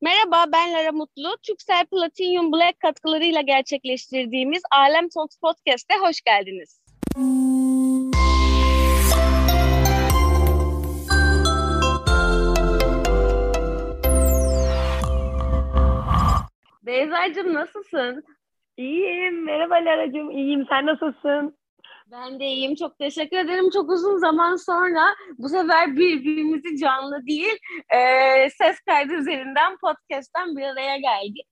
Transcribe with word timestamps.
Merhaba, 0.00 0.44
ben 0.52 0.72
Lara 0.72 0.92
Mutlu. 0.92 1.36
Türksel 1.42 1.86
Platinum 1.86 2.52
Black 2.52 2.80
katkılarıyla 2.80 3.40
gerçekleştirdiğimiz 3.40 4.62
Alem 4.70 5.08
Talks 5.08 5.36
Podcast'e 5.38 5.94
hoş 5.94 6.20
geldiniz. 6.20 6.80
Beyza'cığım 16.82 17.54
nasılsın? 17.54 18.24
İyiyim. 18.76 19.44
Merhaba 19.44 19.74
Lara'cığım. 19.74 20.30
İyiyim. 20.30 20.66
Sen 20.68 20.86
nasılsın? 20.86 21.58
Ben 22.10 22.40
de 22.40 22.44
iyiyim. 22.44 22.74
Çok 22.74 22.98
teşekkür 22.98 23.36
ederim. 23.36 23.70
Çok 23.70 23.90
uzun 23.90 24.18
zaman 24.18 24.56
sonra 24.56 25.04
bu 25.38 25.48
sefer 25.48 25.96
birbirimizi 25.96 26.76
canlı 26.76 27.26
değil 27.26 27.58
e, 27.90 27.98
ses 28.50 28.80
kaydı 28.80 29.12
üzerinden 29.12 29.76
podcast'ten 29.76 30.56
bir 30.56 30.62
araya 30.62 30.96
geldik. 30.96 31.46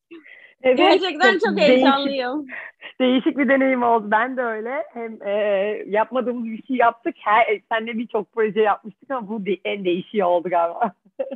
Evet, 0.63 0.79
Gerçekten 0.79 1.33
çok, 1.33 1.41
çok 1.41 1.59
heyecanlıyım. 1.59 2.47
Değişik, 2.47 3.01
değişik 3.01 3.39
bir 3.39 3.49
deneyim 3.49 3.83
oldu. 3.83 4.07
Ben 4.11 4.37
de 4.37 4.43
öyle. 4.43 4.85
Hem 4.95 5.23
e, 5.23 5.33
yapmadığımız 5.87 6.45
bir 6.45 6.63
şey 6.63 6.77
yaptık. 6.77 7.15
Her, 7.19 7.61
senle 7.73 7.99
birçok 7.99 8.33
proje 8.33 8.61
yapmıştık 8.61 9.11
ama 9.11 9.29
bu 9.29 9.47
de, 9.47 9.57
en 9.65 9.85
değişiği 9.85 10.25
oldu 10.25 10.49
galiba. 10.49 10.93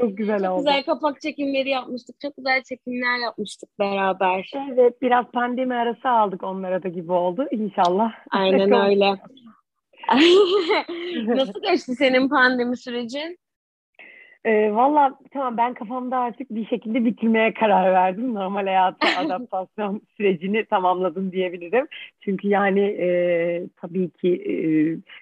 Çok 0.00 0.16
güzel 0.16 0.38
çok 0.38 0.50
oldu. 0.50 0.58
Güzel 0.58 0.82
kapak 0.82 1.20
çekimleri 1.20 1.68
yapmıştık. 1.68 2.20
Çok 2.20 2.36
güzel 2.36 2.62
çekimler 2.62 3.18
yapmıştık 3.18 3.78
beraber. 3.78 4.50
Evet 4.72 5.02
biraz 5.02 5.26
pandemi 5.26 5.74
arası 5.74 6.08
aldık 6.08 6.42
onlara 6.42 6.82
da 6.82 6.88
gibi 6.88 7.12
oldu 7.12 7.46
inşallah. 7.50 8.12
Aynen 8.30 8.72
öyle. 8.72 9.14
Nasıl 11.36 11.62
geçti 11.62 11.94
senin 11.94 12.28
pandemi 12.28 12.76
sürecin? 12.76 13.38
E, 14.44 14.74
Valla 14.74 15.18
tamam 15.32 15.56
ben 15.56 15.74
kafamda 15.74 16.18
artık 16.18 16.50
bir 16.50 16.66
şekilde 16.66 17.04
bitirmeye 17.04 17.54
karar 17.54 17.92
verdim. 17.92 18.34
Normal 18.34 18.66
hayata 18.66 19.08
adaptasyon 19.18 20.02
sürecini 20.16 20.64
tamamladım 20.64 21.32
diyebilirim. 21.32 21.86
Çünkü 22.20 22.48
yani 22.48 22.80
e, 22.80 23.06
tabii 23.76 24.10
ki 24.10 24.28
e, 24.34 24.54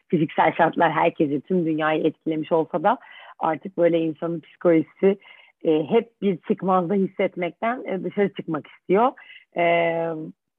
fiziksel 0.09 0.53
şartlar 0.57 0.93
herkesi 0.93 1.41
tüm 1.41 1.67
dünyayı 1.67 2.05
etkilemiş 2.05 2.53
olsa 2.53 2.83
da 2.83 2.99
artık 3.43 3.77
böyle 3.79 3.99
insanın 3.99 4.41
psikolojisi 4.41 5.19
e, 5.65 5.85
hep 5.85 6.23
bir 6.23 6.39
çıkmazda 6.49 6.95
hissetmekten 6.95 7.85
e, 7.85 8.05
dışarı 8.05 8.33
çıkmak 8.33 8.67
istiyor. 8.67 9.13
E, 9.57 9.65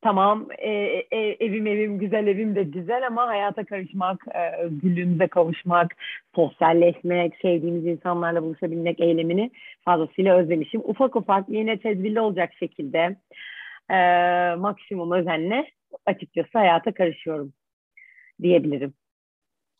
tamam 0.02 0.48
e, 0.58 0.70
e, 1.12 1.38
evim 1.40 1.68
evim 1.68 2.00
güzel 2.00 2.28
evim 2.28 2.56
de 2.56 2.64
güzel 2.64 3.08
ama 3.08 3.28
hayata 3.28 3.66
karışmak, 3.66 4.26
e, 4.36 4.56
özgürlüğümüze 4.56 5.28
kavuşmak, 5.28 5.96
sosyalleşmek, 6.36 7.34
sevdiğimiz 7.42 7.86
insanlarla 7.86 8.44
buluşabilmek 8.44 9.00
eylemini 9.00 9.52
fazlasıyla 9.86 10.38
özlemişim. 10.38 10.82
Ufak 10.84 11.16
ufak 11.16 11.50
yine 11.50 11.80
tedbirli 11.80 12.20
olacak 12.20 12.54
şekilde 12.60 13.16
e, 13.90 13.98
maksimum 14.56 15.12
özenle 15.12 15.68
açıkçası 16.06 16.50
hayata 16.54 16.94
karışıyorum 16.94 17.54
diyebilirim. 18.42 18.94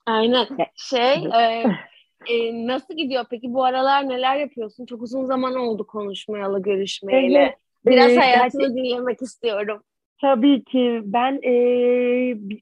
Aynen. 0.06 0.48
Şey, 0.76 1.14
e, 1.14 1.64
e, 2.30 2.68
nasıl 2.68 2.98
gidiyor 2.98 3.26
peki? 3.30 3.54
Bu 3.54 3.66
aralar 3.66 4.10
neler 4.10 4.36
yapıyorsun? 4.36 4.86
Çok 4.86 5.02
uzun 5.02 5.26
zaman 5.26 5.56
oldu 5.56 5.88
konuşmayalı, 5.88 6.62
görüşmeyeli. 6.62 7.38
Evet. 7.38 7.56
Biraz 7.86 8.12
ee, 8.12 8.16
hayatını 8.16 8.62
gerçek... 8.62 8.78
dinlemek 8.78 9.22
istiyorum. 9.22 9.82
Tabii 10.22 10.64
ki. 10.64 11.02
Ben 11.04 11.40
e, 11.44 11.52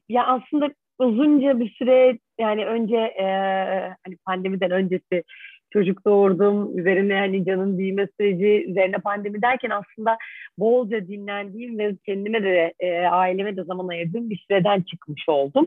ya 0.08 0.26
aslında 0.26 0.68
uzunca 0.98 1.60
bir 1.60 1.70
süre 1.70 2.18
yani 2.40 2.66
önce 2.66 2.96
e, 2.96 3.24
hani 4.04 4.16
pandemiden 4.26 4.70
öncesi 4.70 5.22
çocuk 5.72 6.04
doğurdum. 6.04 6.78
Üzerine 6.78 7.14
hani 7.14 7.44
canın 7.44 7.78
büyüme 7.78 8.08
süreci, 8.20 8.64
üzerine 8.70 8.96
pandemi 8.96 9.42
derken 9.42 9.70
aslında 9.70 10.18
bolca 10.58 11.08
dinlendiğim 11.08 11.78
ve 11.78 11.96
kendime 12.06 12.42
de 12.42 12.72
e, 12.80 13.06
aileme 13.06 13.56
de 13.56 13.64
zaman 13.64 13.88
ayırdığım 13.88 14.30
bir 14.30 14.44
süreden 14.48 14.82
çıkmış 14.82 15.28
oldum. 15.28 15.66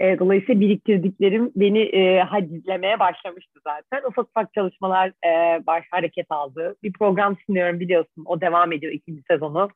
E, 0.00 0.18
dolayısıyla 0.18 0.60
biriktirdiklerim 0.60 1.52
beni 1.56 1.82
e, 1.82 2.20
hacizlemeye 2.20 2.98
başlamıştı 2.98 3.60
zaten. 3.64 4.08
Ufak 4.08 4.28
ufak 4.28 4.54
çalışmalar 4.54 5.08
e, 5.08 5.66
baş 5.66 5.84
hareket 5.90 6.26
aldı. 6.30 6.76
Bir 6.82 6.92
program 6.92 7.36
sunuyorum 7.46 7.80
biliyorsun. 7.80 8.24
O 8.26 8.40
devam 8.40 8.72
ediyor 8.72 8.92
ikinci 8.92 9.22
sezonu. 9.30 9.68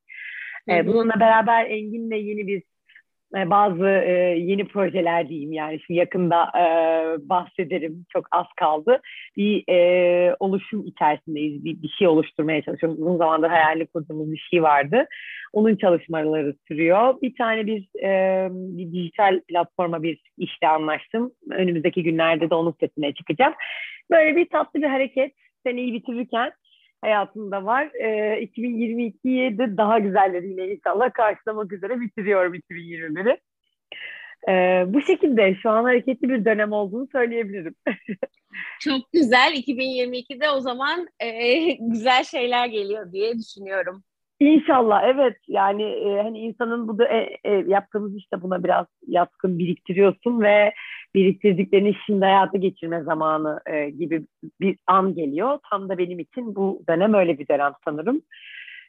E, 0.68 0.86
bununla 0.86 1.20
beraber 1.20 1.66
Engin'le 1.66 2.16
yeni 2.16 2.46
bir 2.46 2.62
bazı 3.34 3.88
e, 3.88 4.12
yeni 4.38 4.64
projeler 4.64 5.28
diyeyim 5.28 5.52
yani. 5.52 5.80
Şu 5.80 5.92
yakında 5.92 6.44
e, 6.44 6.62
bahsederim. 7.28 8.04
Çok 8.12 8.26
az 8.30 8.46
kaldı. 8.56 9.00
Bir 9.36 9.64
e, 9.68 10.36
oluşum 10.40 10.86
içerisindeyiz. 10.86 11.64
Bir, 11.64 11.82
bir 11.82 11.88
şey 11.88 12.08
oluşturmaya 12.08 12.62
çalışıyoruz. 12.62 13.00
Uzun 13.00 13.16
zamandır 13.16 13.48
hayalini 13.48 13.86
kurduğumuz 13.86 14.32
bir 14.32 14.46
şey 14.50 14.62
vardı. 14.62 15.06
Onun 15.52 15.76
çalışmaları 15.76 16.54
sürüyor. 16.68 17.14
Bir 17.22 17.34
tane 17.34 17.66
bir, 17.66 17.88
e, 18.04 18.48
bir 18.52 18.92
dijital 18.92 19.40
platforma 19.48 20.02
bir 20.02 20.20
işte 20.38 20.68
anlaştım. 20.68 21.32
Önümüzdeki 21.50 22.02
günlerde 22.02 22.50
de 22.50 22.54
onun 22.54 22.74
setine 22.80 23.14
çıkacağım. 23.14 23.54
Böyle 24.10 24.36
bir 24.36 24.48
tatlı 24.48 24.82
bir 24.82 24.88
hareket 24.88 25.32
seneyi 25.66 25.92
bitirirken 25.92 26.52
hayatımda 27.00 27.64
var. 27.64 27.90
E, 27.94 28.08
2022'yi 28.44 29.58
de 29.58 29.76
daha 29.76 29.98
güzelleriyle 29.98 30.74
inşallah 30.74 31.12
karşılamak 31.12 31.72
üzere 31.72 32.00
bitiriyorum 32.00 32.54
2021'i. 32.54 33.40
E, 34.48 34.84
bu 34.94 35.02
şekilde 35.02 35.54
şu 35.62 35.70
an 35.70 35.84
hareketli 35.84 36.28
bir 36.28 36.44
dönem 36.44 36.72
olduğunu 36.72 37.08
söyleyebilirim. 37.12 37.74
Çok 38.80 39.12
güzel. 39.12 39.52
2022'de 39.54 40.50
o 40.50 40.60
zaman 40.60 41.08
e, 41.20 41.72
güzel 41.80 42.24
şeyler 42.24 42.66
geliyor 42.66 43.12
diye 43.12 43.38
düşünüyorum. 43.38 44.02
İnşallah 44.40 45.02
evet 45.04 45.36
yani 45.48 45.82
e, 45.82 46.22
hani 46.22 46.38
insanın 46.38 46.88
bu 46.88 46.98
da 46.98 47.04
e, 47.08 47.38
e, 47.44 47.50
yaptığımız 47.66 48.16
işte 48.16 48.42
buna 48.42 48.64
biraz 48.64 48.86
yatkın 49.06 49.58
biriktiriyorsun 49.58 50.40
ve 50.40 50.72
biriktirdiklerini 51.14 51.94
şimdi 52.06 52.24
hayata 52.24 52.58
geçirme 52.58 53.02
zamanı 53.02 53.60
e, 53.66 53.90
gibi 53.90 54.26
bir 54.60 54.78
an 54.86 55.14
geliyor. 55.14 55.58
Tam 55.70 55.88
da 55.88 55.98
benim 55.98 56.18
için 56.18 56.54
bu 56.54 56.82
dönem 56.88 57.14
öyle 57.14 57.38
bir 57.38 57.48
dönem 57.48 57.72
sanırım. 57.84 58.22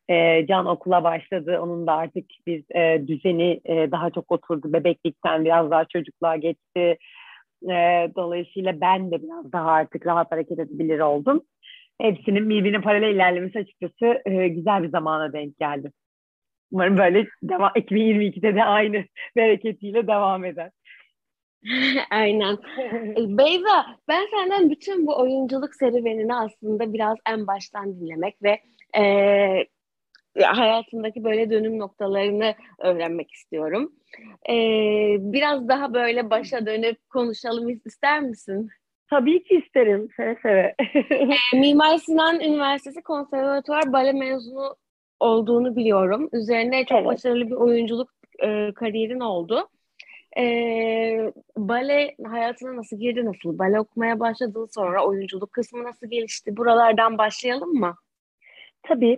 E, 0.09 0.45
Can 0.47 0.65
okula 0.65 1.03
başladı. 1.03 1.59
Onun 1.61 1.87
da 1.87 1.93
artık 1.93 2.25
bir 2.47 2.63
e, 2.75 3.07
düzeni 3.07 3.61
e, 3.65 3.91
daha 3.91 4.09
çok 4.09 4.31
oturdu. 4.31 4.73
Bebeklikten 4.73 5.45
biraz 5.45 5.71
daha 5.71 5.85
çocukluğa 5.85 6.35
geçti. 6.35 6.97
E, 7.63 8.09
dolayısıyla 8.15 8.81
ben 8.81 9.11
de 9.11 9.23
biraz 9.23 9.51
daha 9.51 9.71
artık 9.71 10.05
rahat 10.05 10.31
hareket 10.31 10.59
edebilir 10.59 10.99
oldum. 10.99 11.41
Hepsinin 12.01 12.49
birbirine 12.49 12.81
paralel 12.81 13.15
ilerlemesi 13.15 13.59
açıkçası 13.59 14.21
e, 14.25 14.47
güzel 14.47 14.83
bir 14.83 14.89
zamana 14.89 15.33
denk 15.33 15.57
geldi. 15.59 15.91
Umarım 16.71 16.97
böyle 16.97 17.27
devam, 17.43 17.71
2022'de 17.75 18.55
de 18.55 18.63
aynı 18.63 19.05
bereketiyle 19.35 20.07
devam 20.07 20.45
eder. 20.45 20.71
Aynen. 22.11 22.57
E, 23.17 23.37
Beyza, 23.37 23.85
ben 24.07 24.25
senden 24.31 24.69
bütün 24.69 25.07
bu 25.07 25.19
oyunculuk 25.19 25.75
serüvenini 25.75 26.35
aslında 26.35 26.93
biraz 26.93 27.17
en 27.29 27.47
baştan 27.47 27.99
dinlemek 27.99 28.43
ve 28.43 28.59
e, 28.97 29.03
hayatındaki 30.43 31.23
böyle 31.23 31.49
dönüm 31.49 31.79
noktalarını 31.79 32.55
öğrenmek 32.79 33.31
istiyorum. 33.31 33.91
E, 34.49 34.55
biraz 35.19 35.67
daha 35.67 35.93
böyle 35.93 36.29
başa 36.29 36.65
dönüp 36.65 37.09
konuşalım 37.09 37.69
ister 37.69 38.21
misin? 38.21 38.69
Tabii 39.09 39.43
ki 39.43 39.55
isterim. 39.55 40.09
Seve 40.17 40.35
seve. 40.41 40.75
e, 41.53 41.57
Mimar 41.57 41.97
Sinan 41.97 42.39
Üniversitesi 42.39 43.01
Konservatuvar 43.01 43.93
Bale 43.93 44.13
mezunu 44.13 44.75
olduğunu 45.19 45.75
biliyorum. 45.75 46.29
Üzerine 46.33 46.85
çok 46.85 46.97
evet. 46.97 47.07
başarılı 47.07 47.47
bir 47.47 47.55
oyunculuk 47.55 48.09
e, 48.43 48.73
kariyerin 48.73 49.19
oldu. 49.19 49.69
E, 50.37 51.33
bale 51.57 52.15
hayatına 52.27 52.75
nasıl 52.75 52.99
girdi, 52.99 53.25
nasıl 53.25 53.59
bale 53.59 53.79
okumaya 53.79 54.19
başladın 54.19 54.67
sonra 54.75 55.05
oyunculuk 55.05 55.51
kısmı 55.53 55.83
nasıl 55.83 56.09
gelişti? 56.09 56.57
Buralardan 56.57 57.17
başlayalım 57.17 57.73
mı? 57.73 57.95
Tabii. 58.83 59.17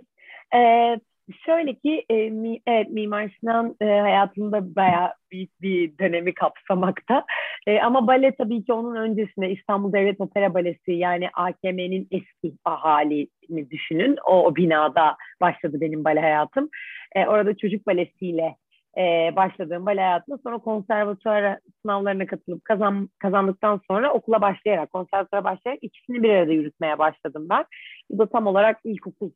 Ee, 0.54 1.00
şöyle 1.46 1.74
ki 1.74 2.04
e, 2.10 2.30
mi, 2.30 2.60
evet, 2.66 2.88
Mimar 2.90 3.30
Sinan 3.40 3.76
e, 3.80 3.84
hayatında 3.84 4.76
bayağı 4.76 5.12
büyük 5.32 5.62
bir 5.62 5.98
dönemi 5.98 6.34
kapsamakta. 6.34 7.24
E, 7.66 7.80
ama 7.80 8.06
bale 8.06 8.34
tabii 8.34 8.64
ki 8.64 8.72
onun 8.72 8.96
öncesinde 8.96 9.50
İstanbul 9.50 9.92
Devlet 9.92 10.20
Opera 10.20 10.54
Balesi 10.54 10.92
yani 10.92 11.28
AKM'nin 11.34 12.08
eski 12.10 12.56
ahalini 12.64 13.70
düşünün. 13.70 14.16
O, 14.26 14.44
o 14.46 14.56
binada 14.56 15.16
başladı 15.40 15.80
benim 15.80 16.04
bale 16.04 16.20
hayatım. 16.20 16.70
E, 17.16 17.26
orada 17.26 17.56
çocuk 17.56 17.86
balesiyle 17.86 18.56
e, 18.98 19.32
başladığım 19.36 19.86
bale 19.86 20.00
hayatımda 20.00 20.38
sonra 20.42 20.58
konservatuar 20.58 21.58
sınavlarına 21.82 22.26
katılıp 22.26 22.64
kazan, 22.64 23.08
kazandıktan 23.18 23.80
sonra 23.88 24.12
okula 24.12 24.40
başlayarak, 24.40 24.92
konservatuara 24.92 25.44
başlayarak 25.44 25.82
ikisini 25.82 26.22
bir 26.22 26.30
arada 26.30 26.52
yürütmeye 26.52 26.98
başladım 26.98 27.46
ben. 27.50 27.64
Bu 28.10 28.18
da 28.18 28.28
tam 28.28 28.46
olarak 28.46 28.80
ilkokul 28.84 29.30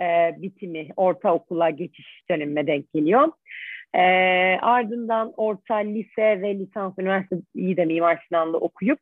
e, 0.00 0.36
bitimi, 0.42 0.88
ortaokula 0.96 1.70
geçiş 1.70 2.22
dönemime 2.30 2.66
denk 2.66 2.92
geliyor. 2.92 3.28
E, 3.94 4.02
ardından 4.62 5.32
orta 5.36 5.74
lise 5.74 6.42
ve 6.42 6.58
lisans 6.58 6.94
üniversiteyi 6.98 7.76
de 7.76 7.84
Mimar 7.84 8.24
Sinan'da 8.28 8.58
okuyup 8.58 8.98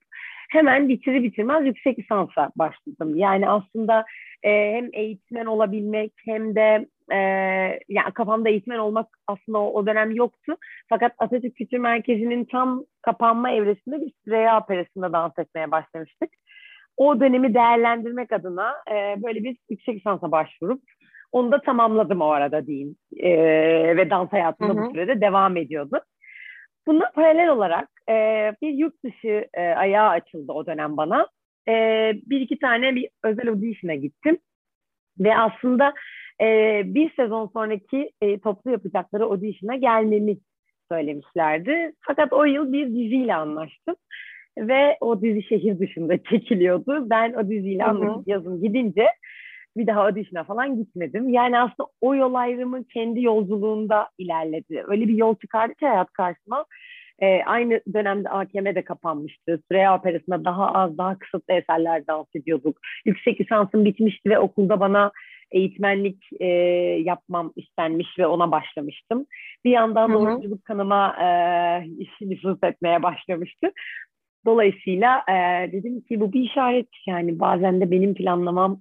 hemen 0.50 0.88
bitirir 0.88 1.22
bitirmez 1.22 1.66
yüksek 1.66 1.98
lisansa 1.98 2.50
başladım. 2.56 3.16
Yani 3.16 3.48
aslında 3.48 4.04
e, 4.42 4.50
hem 4.50 4.88
eğitmen 4.92 5.46
olabilmek 5.46 6.12
hem 6.24 6.54
de 6.54 6.86
e, 7.12 7.18
yani 7.88 8.12
kafamda 8.14 8.48
eğitmen 8.48 8.78
olmak 8.78 9.06
aslında 9.26 9.58
o, 9.58 9.72
o 9.72 9.86
dönem 9.86 10.10
yoktu. 10.10 10.56
Fakat 10.88 11.12
Atatürk 11.18 11.56
Kültür 11.56 11.78
Merkezi'nin 11.78 12.44
tam 12.44 12.84
kapanma 13.02 13.50
evresinde 13.50 14.00
bir 14.00 14.12
Süreyya 14.24 14.60
Operası'nda 14.60 15.12
dans 15.12 15.38
etmeye 15.38 15.70
başlamıştık. 15.70 16.30
O 16.96 17.20
dönemi 17.20 17.54
değerlendirmek 17.54 18.32
adına 18.32 18.74
e, 18.90 19.22
böyle 19.22 19.44
bir 19.44 19.56
yüksek 19.70 19.96
lisansa 19.96 20.32
başvurup 20.32 20.82
onu 21.32 21.52
da 21.52 21.60
tamamladım 21.60 22.20
o 22.20 22.30
arada 22.30 22.66
diyeyim. 22.66 22.96
E, 23.16 23.30
ve 23.96 24.10
dans 24.10 24.32
hayatında 24.32 24.76
bu 24.76 24.90
sürede 24.90 25.20
devam 25.20 25.56
ediyordu. 25.56 26.00
Buna 26.86 27.10
paralel 27.14 27.48
olarak 27.48 27.88
e, 28.08 28.14
bir 28.62 28.70
yurt 28.70 29.04
dışı 29.04 29.48
e, 29.54 29.62
ayağı 29.62 30.08
açıldı 30.08 30.52
o 30.52 30.66
dönem 30.66 30.96
bana. 30.96 31.26
E, 31.68 31.72
bir 32.26 32.40
iki 32.40 32.58
tane 32.58 32.94
bir 32.94 33.08
özel 33.24 33.48
audition'a 33.48 33.94
gittim. 33.94 34.38
Ve 35.18 35.36
aslında 35.36 35.94
e, 36.40 36.82
bir 36.84 37.14
sezon 37.14 37.46
sonraki 37.46 38.10
e, 38.20 38.38
toplu 38.38 38.70
yapacakları 38.70 39.24
audition'a 39.24 39.76
gelmemi 39.76 40.36
söylemişlerdi. 40.92 41.92
Fakat 42.00 42.32
o 42.32 42.44
yıl 42.44 42.72
bir 42.72 42.86
diziyle 42.86 43.34
anlaştım. 43.34 43.96
Ve 44.58 44.96
o 45.00 45.22
dizi 45.22 45.42
şehir 45.42 45.78
dışında 45.78 46.22
çekiliyordu. 46.30 47.10
Ben 47.10 47.32
o 47.32 47.48
diziyle 47.48 47.84
anlaşıp 47.84 48.28
yazın 48.28 48.62
gidince 48.62 49.06
bir 49.76 49.86
daha 49.86 50.06
audition'a 50.06 50.44
falan 50.44 50.76
gitmedim. 50.76 51.28
Yani 51.28 51.58
aslında 51.58 51.88
o 52.00 52.14
yol 52.14 52.34
ayrımı 52.34 52.84
kendi 52.84 53.22
yolculuğunda 53.22 54.08
ilerledi. 54.18 54.84
Öyle 54.88 55.08
bir 55.08 55.14
yol 55.14 55.34
çıkardı 55.34 55.74
ki 55.74 55.86
hayat 55.86 56.12
karşıma. 56.12 56.64
Ee, 57.22 57.42
aynı 57.46 57.80
dönemde 57.94 58.28
AKM 58.28 58.64
de 58.74 58.84
kapanmıştı. 58.84 59.60
Süreyya 59.68 59.98
Operası'nda 59.98 60.44
daha 60.44 60.72
az, 60.72 60.98
daha 60.98 61.18
kısıtlı 61.18 61.54
eserler 61.54 62.06
dans 62.06 62.26
ediyorduk. 62.34 62.78
Yüksek 63.04 63.40
lisansım 63.40 63.84
bitmişti 63.84 64.30
ve 64.30 64.38
okulda 64.38 64.80
bana 64.80 65.12
eğitmenlik 65.50 66.24
e, 66.40 66.46
yapmam 67.04 67.52
istenmiş 67.56 68.18
ve 68.18 68.26
ona 68.26 68.50
başlamıştım. 68.50 69.26
Bir 69.64 69.70
yandan 69.70 70.12
da 70.12 70.18
oyunculuk 70.18 70.64
kanıma 70.64 71.16
e, 71.22 71.26
nüfus 72.20 72.58
etmeye 72.62 73.02
başlamıştı. 73.02 73.72
Dolayısıyla 74.46 75.24
e, 75.28 75.72
dedim 75.72 76.00
ki 76.00 76.20
bu 76.20 76.32
bir 76.32 76.40
işaret 76.40 76.88
yani 77.06 77.40
bazen 77.40 77.80
de 77.80 77.90
benim 77.90 78.14
planlamam 78.14 78.80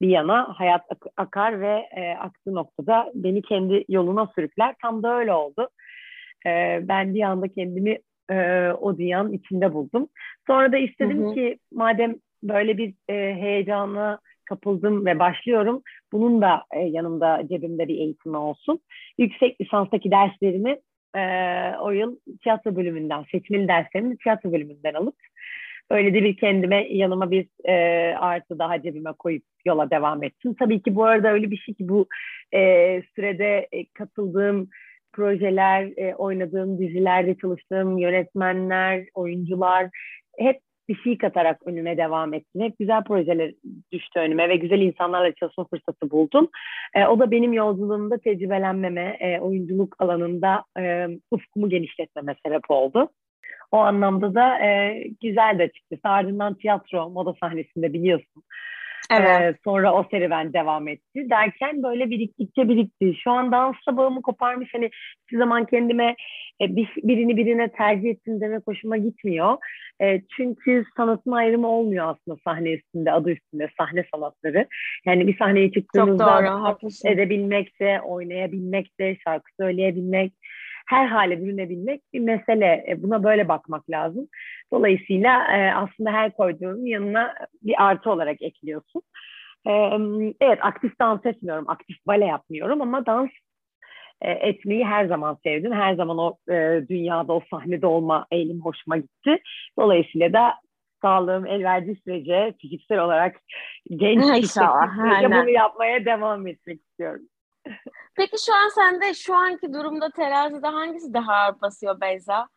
bir 0.00 0.08
yana 0.08 0.54
hayat 0.58 0.82
ak- 0.90 1.12
akar 1.16 1.60
ve 1.60 1.88
e, 1.96 2.10
aktığı 2.10 2.54
noktada 2.54 3.12
beni 3.14 3.42
kendi 3.42 3.84
yoluna 3.88 4.26
sürükler. 4.34 4.74
Tam 4.82 5.02
da 5.02 5.18
öyle 5.18 5.32
oldu. 5.32 5.68
E, 6.46 6.80
ben 6.82 7.14
bir 7.14 7.22
anda 7.22 7.48
kendimi 7.48 7.98
e, 8.30 8.68
o 8.80 8.98
dünyanın 8.98 9.32
içinde 9.32 9.74
buldum. 9.74 10.08
Sonra 10.46 10.72
da 10.72 10.78
istedim 10.78 11.24
hı 11.24 11.30
hı. 11.30 11.34
ki 11.34 11.58
madem 11.72 12.14
böyle 12.42 12.78
bir 12.78 12.94
e, 13.08 13.14
heyecana 13.34 14.18
kapıldım 14.44 15.06
ve 15.06 15.18
başlıyorum. 15.18 15.82
Bunun 16.12 16.42
da 16.42 16.64
e, 16.76 16.80
yanımda 16.80 17.42
cebimde 17.48 17.88
bir 17.88 17.94
eğitimi 17.94 18.36
olsun. 18.36 18.80
Yüksek 19.18 19.60
lisanstaki 19.60 20.10
derslerimi 20.10 20.78
e, 21.16 21.22
o 21.80 21.90
yıl 21.90 22.16
tiyatro 22.42 22.76
bölümünden, 22.76 23.24
seçmeli 23.32 23.68
derslerimi 23.68 24.16
tiyatro 24.16 24.52
bölümünden 24.52 24.94
alıp 24.94 25.14
öyle 25.90 26.14
de 26.14 26.24
bir 26.24 26.36
kendime 26.36 26.88
yanıma 26.90 27.30
bir 27.30 27.46
e, 27.64 27.74
artı 28.14 28.58
daha 28.58 28.82
cebime 28.82 29.12
koyup 29.12 29.42
yola 29.64 29.90
devam 29.90 30.22
ettim. 30.22 30.54
Tabii 30.58 30.82
ki 30.82 30.94
bu 30.94 31.04
arada 31.04 31.32
öyle 31.32 31.50
bir 31.50 31.56
şey 31.56 31.74
ki 31.74 31.88
bu 31.88 32.06
e, 32.54 33.02
sürede 33.14 33.68
e, 33.72 33.86
katıldığım 33.94 34.68
projeler, 35.12 35.90
e, 35.96 36.14
oynadığım 36.14 36.78
dizilerde 36.78 37.34
çalıştığım 37.34 37.98
yönetmenler, 37.98 39.06
oyuncular 39.14 39.88
hep 40.38 40.60
bir 40.88 40.96
şey 40.96 41.18
katarak 41.18 41.66
önüme 41.66 41.96
devam 41.96 42.34
ettim. 42.34 42.62
Hep 42.62 42.78
güzel 42.78 43.04
projeler 43.04 43.52
düştü 43.92 44.20
önüme 44.20 44.48
ve 44.48 44.56
güzel 44.56 44.80
insanlarla 44.80 45.34
çalışma 45.34 45.64
fırsatı 45.64 46.10
buldum. 46.10 46.48
E, 46.94 47.06
o 47.06 47.18
da 47.18 47.30
benim 47.30 47.52
yolculuğumda 47.52 48.18
tecrübelenmeme, 48.18 49.16
e, 49.20 49.40
oyunculuk 49.40 49.96
alanında 49.98 50.64
e, 50.78 51.06
ufkumu 51.30 51.68
genişletmeme 51.68 52.36
sebep 52.46 52.70
oldu. 52.70 53.08
O 53.70 53.78
anlamda 53.78 54.34
da 54.34 54.58
e, 54.58 55.02
güzel 55.22 55.58
de 55.58 55.68
çıktı. 55.68 55.98
Ardından 56.02 56.54
tiyatro, 56.54 57.10
moda 57.10 57.34
sahnesinde 57.40 57.92
biliyorsun. 57.92 58.42
Evet. 59.10 59.40
Ee, 59.40 59.54
sonra 59.64 59.94
o 59.94 60.04
serüven 60.10 60.52
devam 60.52 60.88
etti. 60.88 61.30
Derken 61.30 61.82
böyle 61.82 62.10
biriktikçe 62.10 62.68
birikti. 62.68 63.14
Şu 63.24 63.30
an 63.30 63.52
dansla 63.52 63.96
bağımı 63.96 64.22
koparmış. 64.22 64.68
Hani 64.74 64.90
hiçbir 65.22 65.38
zaman 65.38 65.66
kendime 65.66 66.16
e, 66.60 66.76
bir, 66.76 66.88
birini 66.96 67.36
birine 67.36 67.68
tercih 67.68 68.10
ettim 68.10 68.40
demek 68.40 68.66
hoşuma 68.66 68.96
gitmiyor. 68.96 69.56
E, 70.02 70.22
çünkü 70.36 70.84
sanatın 70.96 71.32
ayrımı 71.32 71.68
olmuyor 71.68 72.08
aslında 72.08 72.38
sahne 72.44 72.72
üstünde, 72.72 73.12
adı 73.12 73.30
üstünde 73.30 73.68
sahne 73.78 74.04
sanatları. 74.14 74.66
Yani 75.06 75.26
bir 75.26 75.38
sahneye 75.38 75.72
çıktığımızda 75.72 76.76
edebilmek 77.04 77.80
de, 77.80 78.00
oynayabilmek 78.00 79.00
de, 79.00 79.16
şarkı 79.24 79.50
söyleyebilmek, 79.60 80.32
her 80.90 81.06
hale 81.06 81.42
bürünebilmek 81.42 82.02
bir 82.12 82.20
mesele. 82.20 82.84
E, 82.88 83.02
buna 83.02 83.24
böyle 83.24 83.48
bakmak 83.48 83.90
lazım. 83.90 84.28
Dolayısıyla 84.72 85.56
e, 85.56 85.74
aslında 85.74 86.12
her 86.12 86.36
koyduğun 86.36 86.86
yanına 86.86 87.34
bir 87.62 87.84
artı 87.84 88.10
olarak 88.10 88.42
ekliyorsun. 88.42 89.02
E, 89.66 89.72
evet 90.40 90.58
aktif 90.62 91.00
dans 91.00 91.26
etmiyorum, 91.26 91.64
aktif 91.68 92.06
bale 92.06 92.24
yapmıyorum 92.24 92.82
ama 92.82 93.06
dans 93.06 93.30
etmeyi 94.20 94.84
her 94.84 95.06
zaman 95.06 95.38
sevdim. 95.44 95.72
Her 95.72 95.94
zaman 95.94 96.18
o 96.18 96.36
dünyada, 96.88 97.32
o 97.32 97.42
sahnede 97.50 97.86
olma 97.86 98.26
eğilim 98.30 98.60
hoşuma 98.60 98.96
gitti. 98.96 99.42
Dolayısıyla 99.78 100.32
da 100.32 100.54
sağlığım 101.02 101.46
el 101.46 101.64
verdiği 101.64 101.96
sürece 101.96 102.54
fiziksel 102.60 102.98
olarak 102.98 103.40
genç 103.90 104.24
İnşallah, 104.38 105.40
bunu 105.42 105.50
yapmaya 105.50 106.04
devam 106.04 106.46
etmek 106.46 106.80
istiyorum. 106.80 107.22
Peki 108.20 108.36
şu 108.46 108.54
an 108.54 108.68
sende 108.68 109.14
şu 109.14 109.34
anki 109.34 109.72
durumda 109.72 110.10
terazide 110.10 110.66
hangisi 110.66 111.14
daha 111.14 111.32
ağır 111.32 111.60
basıyor 111.60 112.00
Beyza? 112.00 112.48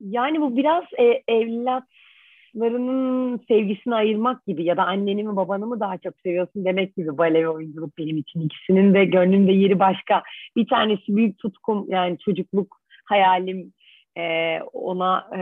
Yani 0.00 0.40
bu 0.40 0.56
biraz 0.56 0.84
e, 0.98 1.22
evlatlarının 1.28 3.40
sevgisini 3.48 3.94
ayırmak 3.94 4.46
gibi 4.46 4.64
ya 4.64 4.76
da 4.76 4.84
anneni 4.84 5.24
mi 5.24 5.36
babanı 5.36 5.66
mı 5.66 5.80
daha 5.80 5.98
çok 5.98 6.14
seviyorsun 6.22 6.64
demek 6.64 6.96
gibi 6.96 7.18
bale 7.18 7.42
ve 7.42 7.48
oyunculuk 7.48 7.98
benim 7.98 8.16
için. 8.16 8.40
ikisinin 8.40 8.94
de 8.94 9.04
gönlümde 9.04 9.52
yeri 9.52 9.78
başka. 9.78 10.22
Bir 10.56 10.68
tanesi 10.68 11.16
büyük 11.16 11.38
tutkum 11.38 11.86
yani 11.88 12.18
çocukluk 12.18 12.76
hayalim 13.04 13.72
e, 14.18 14.60
ona 14.72 15.28
e, 15.36 15.40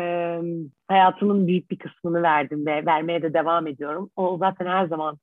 hayatımın 0.88 1.46
büyük 1.46 1.70
bir 1.70 1.78
kısmını 1.78 2.22
verdim 2.22 2.66
ve 2.66 2.86
vermeye 2.86 3.22
de 3.22 3.34
devam 3.34 3.66
ediyorum. 3.66 4.10
O 4.16 4.36
zaten 4.38 4.66
her 4.66 4.86
zaman 4.86 5.18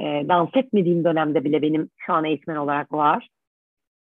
e, 0.00 0.04
dans 0.28 0.50
etmediğim 0.56 1.04
dönemde 1.04 1.44
bile 1.44 1.62
benim 1.62 1.90
şu 1.96 2.12
an 2.12 2.24
eğitmen 2.24 2.56
olarak 2.56 2.92
var. 2.92 3.28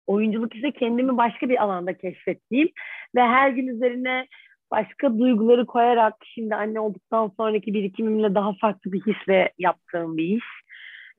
Oyunculuk 0.06 0.56
ise 0.56 0.72
kendimi 0.72 1.16
başka 1.16 1.48
bir 1.48 1.62
alanda 1.62 1.96
keşfettiğim 1.96 2.68
ve 3.14 3.20
her 3.20 3.50
gün 3.50 3.66
üzerine 3.66 4.26
başka 4.70 5.18
duyguları 5.18 5.66
koyarak 5.66 6.14
şimdi 6.34 6.54
anne 6.54 6.80
olduktan 6.80 7.32
sonraki 7.36 7.74
birikimimle 7.74 8.34
daha 8.34 8.52
farklı 8.60 8.92
bir 8.92 9.00
hisle 9.00 9.52
yaptığım 9.58 10.16
bir 10.16 10.24
iş. 10.24 10.44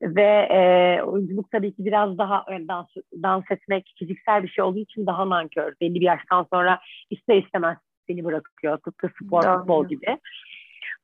Ve 0.02 0.48
e, 0.50 1.02
oyunculuk 1.02 1.50
tabii 1.50 1.74
ki 1.74 1.84
biraz 1.84 2.18
daha 2.18 2.44
yani 2.50 2.68
dans, 2.68 2.86
dans 3.22 3.44
etmek 3.50 3.94
fiziksel 3.98 4.42
bir 4.42 4.48
şey 4.48 4.64
olduğu 4.64 4.78
için 4.78 5.06
daha 5.06 5.28
nankör. 5.28 5.74
Belli 5.80 5.94
bir 5.94 6.06
yaştan 6.06 6.46
sonra 6.52 6.80
ister 7.10 7.42
istemez 7.42 7.78
seni 8.06 8.24
bırakıyor. 8.24 8.78
Tıpkı 8.78 9.08
spor, 9.08 9.42
futbol 9.42 9.88
gibi. 9.88 10.18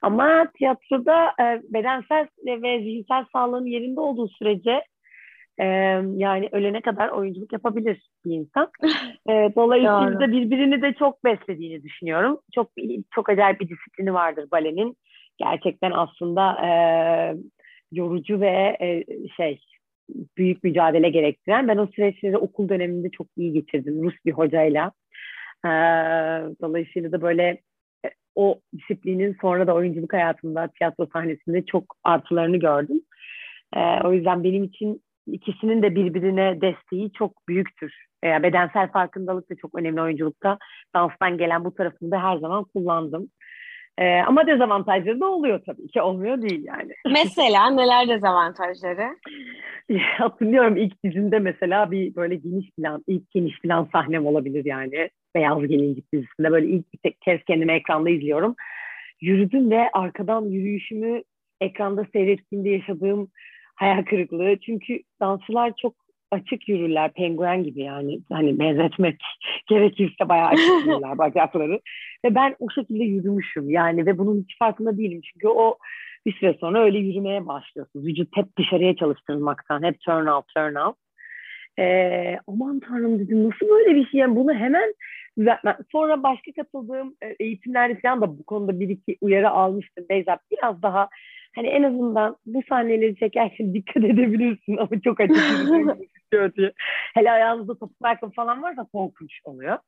Ama 0.06 0.46
tiyatroda 0.58 1.32
e, 1.40 1.62
bedensel 1.74 2.28
ve 2.46 2.78
zihinsel 2.82 3.24
sağlığın 3.32 3.66
yerinde 3.66 4.00
olduğu 4.00 4.28
sürece 4.28 4.82
e, 5.58 5.64
yani 6.16 6.48
ölene 6.52 6.80
kadar 6.80 7.08
oyunculuk 7.08 7.52
yapabilir 7.52 8.08
bir 8.24 8.32
insan. 8.32 8.70
E, 9.28 9.32
dolayısıyla 9.56 10.20
da 10.20 10.32
birbirini 10.32 10.82
de 10.82 10.94
çok 10.98 11.24
beslediğini 11.24 11.82
düşünüyorum. 11.82 12.40
Çok 12.54 12.70
çok 13.14 13.28
acayip 13.28 13.60
bir 13.60 13.68
disiplini 13.68 14.14
vardır 14.14 14.48
balenin. 14.50 14.96
Gerçekten 15.38 15.90
aslında 15.90 16.66
e, 16.66 16.70
yorucu 17.92 18.40
ve 18.40 18.76
e, 18.80 19.04
şey 19.36 19.60
büyük 20.38 20.64
mücadele 20.64 21.08
gerektiren. 21.08 21.68
Ben 21.68 21.76
o 21.76 21.86
süreçleri 21.86 22.36
okul 22.36 22.68
döneminde 22.68 23.10
çok 23.10 23.26
iyi 23.36 23.52
geçirdim 23.52 24.02
Rus 24.02 24.14
bir 24.26 24.32
hocayla. 24.32 24.92
E, 25.64 25.70
dolayısıyla 26.62 27.12
da 27.12 27.22
böyle 27.22 27.58
o 28.36 28.60
disiplinin 28.78 29.36
sonra 29.40 29.66
da 29.66 29.74
oyunculuk 29.74 30.12
hayatımda, 30.12 30.68
tiyatro 30.68 31.06
sahnesinde 31.12 31.64
çok 31.64 31.84
artılarını 32.04 32.56
gördüm. 32.56 33.00
E, 33.76 33.80
o 34.04 34.12
yüzden 34.12 34.44
benim 34.44 34.64
için 34.64 35.02
ikisinin 35.26 35.82
de 35.82 35.94
birbirine 35.94 36.60
desteği 36.60 37.12
çok 37.12 37.48
büyüktür. 37.48 37.92
E, 38.24 38.42
bedensel 38.42 38.92
farkındalık 38.92 39.50
da 39.50 39.54
çok 39.56 39.74
önemli 39.74 40.00
oyunculukta. 40.00 40.58
Danstan 40.94 41.38
gelen 41.38 41.64
bu 41.64 41.74
tarafını 41.74 42.10
da 42.10 42.22
her 42.22 42.36
zaman 42.36 42.64
kullandım. 42.64 43.28
E, 43.98 44.20
ama 44.20 44.46
dezavantajları 44.46 45.20
da 45.20 45.26
oluyor 45.26 45.60
tabii 45.66 45.88
ki. 45.88 46.02
Olmuyor 46.02 46.42
değil 46.42 46.64
yani. 46.64 46.92
Mesela 47.12 47.70
neler 47.70 48.08
dezavantajları? 48.08 49.16
Hatırlıyorum 50.18 50.76
ilk 50.76 51.04
dizinde 51.04 51.38
mesela 51.38 51.90
bir 51.90 52.14
böyle 52.14 52.34
geniş 52.34 52.70
plan, 52.70 53.04
ilk 53.06 53.30
geniş 53.30 53.60
plan 53.60 53.88
sahnem 53.92 54.26
olabilir 54.26 54.64
yani. 54.64 55.10
Beyaz 55.34 55.66
Gelincik 55.66 56.12
dizisinde 56.12 56.50
böyle 56.50 56.66
ilk 56.66 57.04
bir 57.04 57.12
kez 57.12 57.40
kendimi 57.46 57.72
ekranda 57.72 58.10
izliyorum. 58.10 58.54
yürüdüm 59.20 59.70
ve 59.70 59.90
arkadan 59.92 60.44
yürüyüşümü 60.44 61.22
ekranda 61.60 62.06
seyrettiğimde 62.12 62.68
yaşadığım 62.68 63.28
hayal 63.74 64.04
kırıklığı. 64.04 64.56
Çünkü 64.66 65.00
dansçılar 65.20 65.72
çok 65.82 65.94
açık 66.30 66.68
yürürler 66.68 67.12
penguen 67.12 67.64
gibi 67.64 67.80
yani 67.80 68.20
hani 68.32 68.58
benzetmek 68.58 69.20
gerekirse 69.68 70.28
bayağı 70.28 70.48
açık 70.48 70.66
yürürler 70.86 71.18
bacakları 71.18 71.80
ve 72.24 72.34
ben 72.34 72.56
o 72.58 72.70
şekilde 72.70 73.04
yürümüşüm 73.04 73.70
yani 73.70 74.06
ve 74.06 74.18
bunun 74.18 74.42
hiç 74.42 74.58
farkında 74.58 74.98
değilim 74.98 75.20
çünkü 75.32 75.48
o 75.48 75.78
bir 76.26 76.32
süre 76.32 76.56
sonra 76.60 76.82
öyle 76.82 76.98
yürümeye 76.98 77.46
başlıyorsunuz 77.46 78.06
vücut 78.06 78.36
hep 78.36 78.58
dışarıya 78.58 78.96
çalıştırmaktan 78.96 79.82
hep 79.82 80.00
turn 80.00 80.26
out 80.26 80.44
turn 80.54 80.74
out 80.74 80.96
ee, 81.78 82.38
aman 82.46 82.80
tanrım 82.80 83.18
dedim 83.18 83.48
nasıl 83.48 83.68
böyle 83.68 83.94
bir 83.94 84.06
şey 84.06 84.20
yani 84.20 84.36
bunu 84.36 84.54
hemen 84.54 84.94
düzeltmem. 85.38 85.76
Sonra 85.92 86.22
başka 86.22 86.52
katıldığım 86.52 87.14
e, 87.22 87.36
eğitimlerde 87.40 88.00
falan 88.00 88.20
da 88.20 88.38
bu 88.38 88.44
konuda 88.44 88.80
bir 88.80 88.88
iki 88.88 89.16
uyarı 89.20 89.50
almıştım. 89.50 90.04
Beyza 90.10 90.38
biraz 90.50 90.82
daha 90.82 91.08
hani 91.56 91.66
en 91.66 91.82
azından 91.82 92.36
bu 92.46 92.62
sahneleri 92.68 93.16
çekerken 93.16 93.74
dikkat 93.74 94.04
edebilirsin 94.04 94.76
ama 94.76 95.00
çok 95.04 95.20
açık 95.20 95.36
diye. 96.56 96.72
Hele 97.14 97.32
ayağınızda 97.32 97.78
topuk 97.78 97.96
ayakkabı 98.02 98.32
falan 98.32 98.62
varsa 98.62 98.84
korkunç 98.84 99.40
oluyor. 99.44 99.78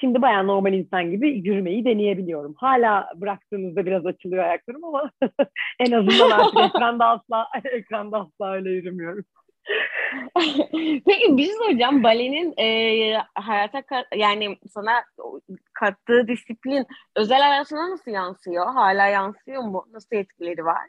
Şimdi 0.00 0.22
bayağı 0.22 0.46
normal 0.46 0.72
insan 0.72 1.10
gibi 1.10 1.30
yürümeyi 1.30 1.84
deneyebiliyorum. 1.84 2.54
Hala 2.56 3.08
bıraktığınızda 3.16 3.86
biraz 3.86 4.06
açılıyor 4.06 4.44
ayaklarım 4.44 4.84
ama 4.84 5.10
en 5.80 5.92
azından 5.92 6.30
artık 6.30 6.60
ekranda 6.60 7.06
asla 7.06 7.48
ekranda 7.72 8.20
asla 8.20 8.52
öyle 8.52 8.70
yürümüyorum. 8.70 9.24
Peki 11.06 11.36
bir 11.36 11.44
şey 11.44 11.54
soracağım. 11.54 12.02
Balenin 12.02 12.54
e, 12.58 13.16
hayata 13.34 13.82
yani 14.16 14.56
sana 14.68 15.04
kattığı 15.74 16.28
disiplin 16.28 16.86
özel 17.16 17.40
hayatına 17.40 17.90
nasıl 17.90 18.10
yansıyor? 18.10 18.66
Hala 18.66 19.06
yansıyor 19.06 19.62
mu? 19.62 19.84
Nasıl 19.92 20.16
etkileri 20.16 20.64
var? 20.64 20.88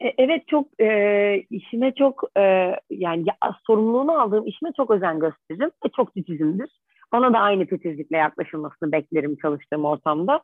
E, 0.00 0.14
evet 0.18 0.48
çok 0.48 0.80
e, 0.80 1.42
işime 1.50 1.94
çok 1.94 2.22
e, 2.36 2.74
yani 2.90 3.24
ya, 3.26 3.36
sorumluluğunu 3.66 4.20
aldığım 4.20 4.46
işime 4.46 4.70
çok 4.76 4.90
özen 4.90 5.20
gösteririm 5.20 5.70
ve 5.84 5.88
çok 5.96 6.14
titizimdir. 6.14 6.70
Bana 7.12 7.32
da 7.32 7.38
aynı 7.38 7.66
titizlikle 7.66 8.16
yaklaşılmasını 8.16 8.92
beklerim 8.92 9.36
çalıştığım 9.42 9.84
ortamda. 9.84 10.42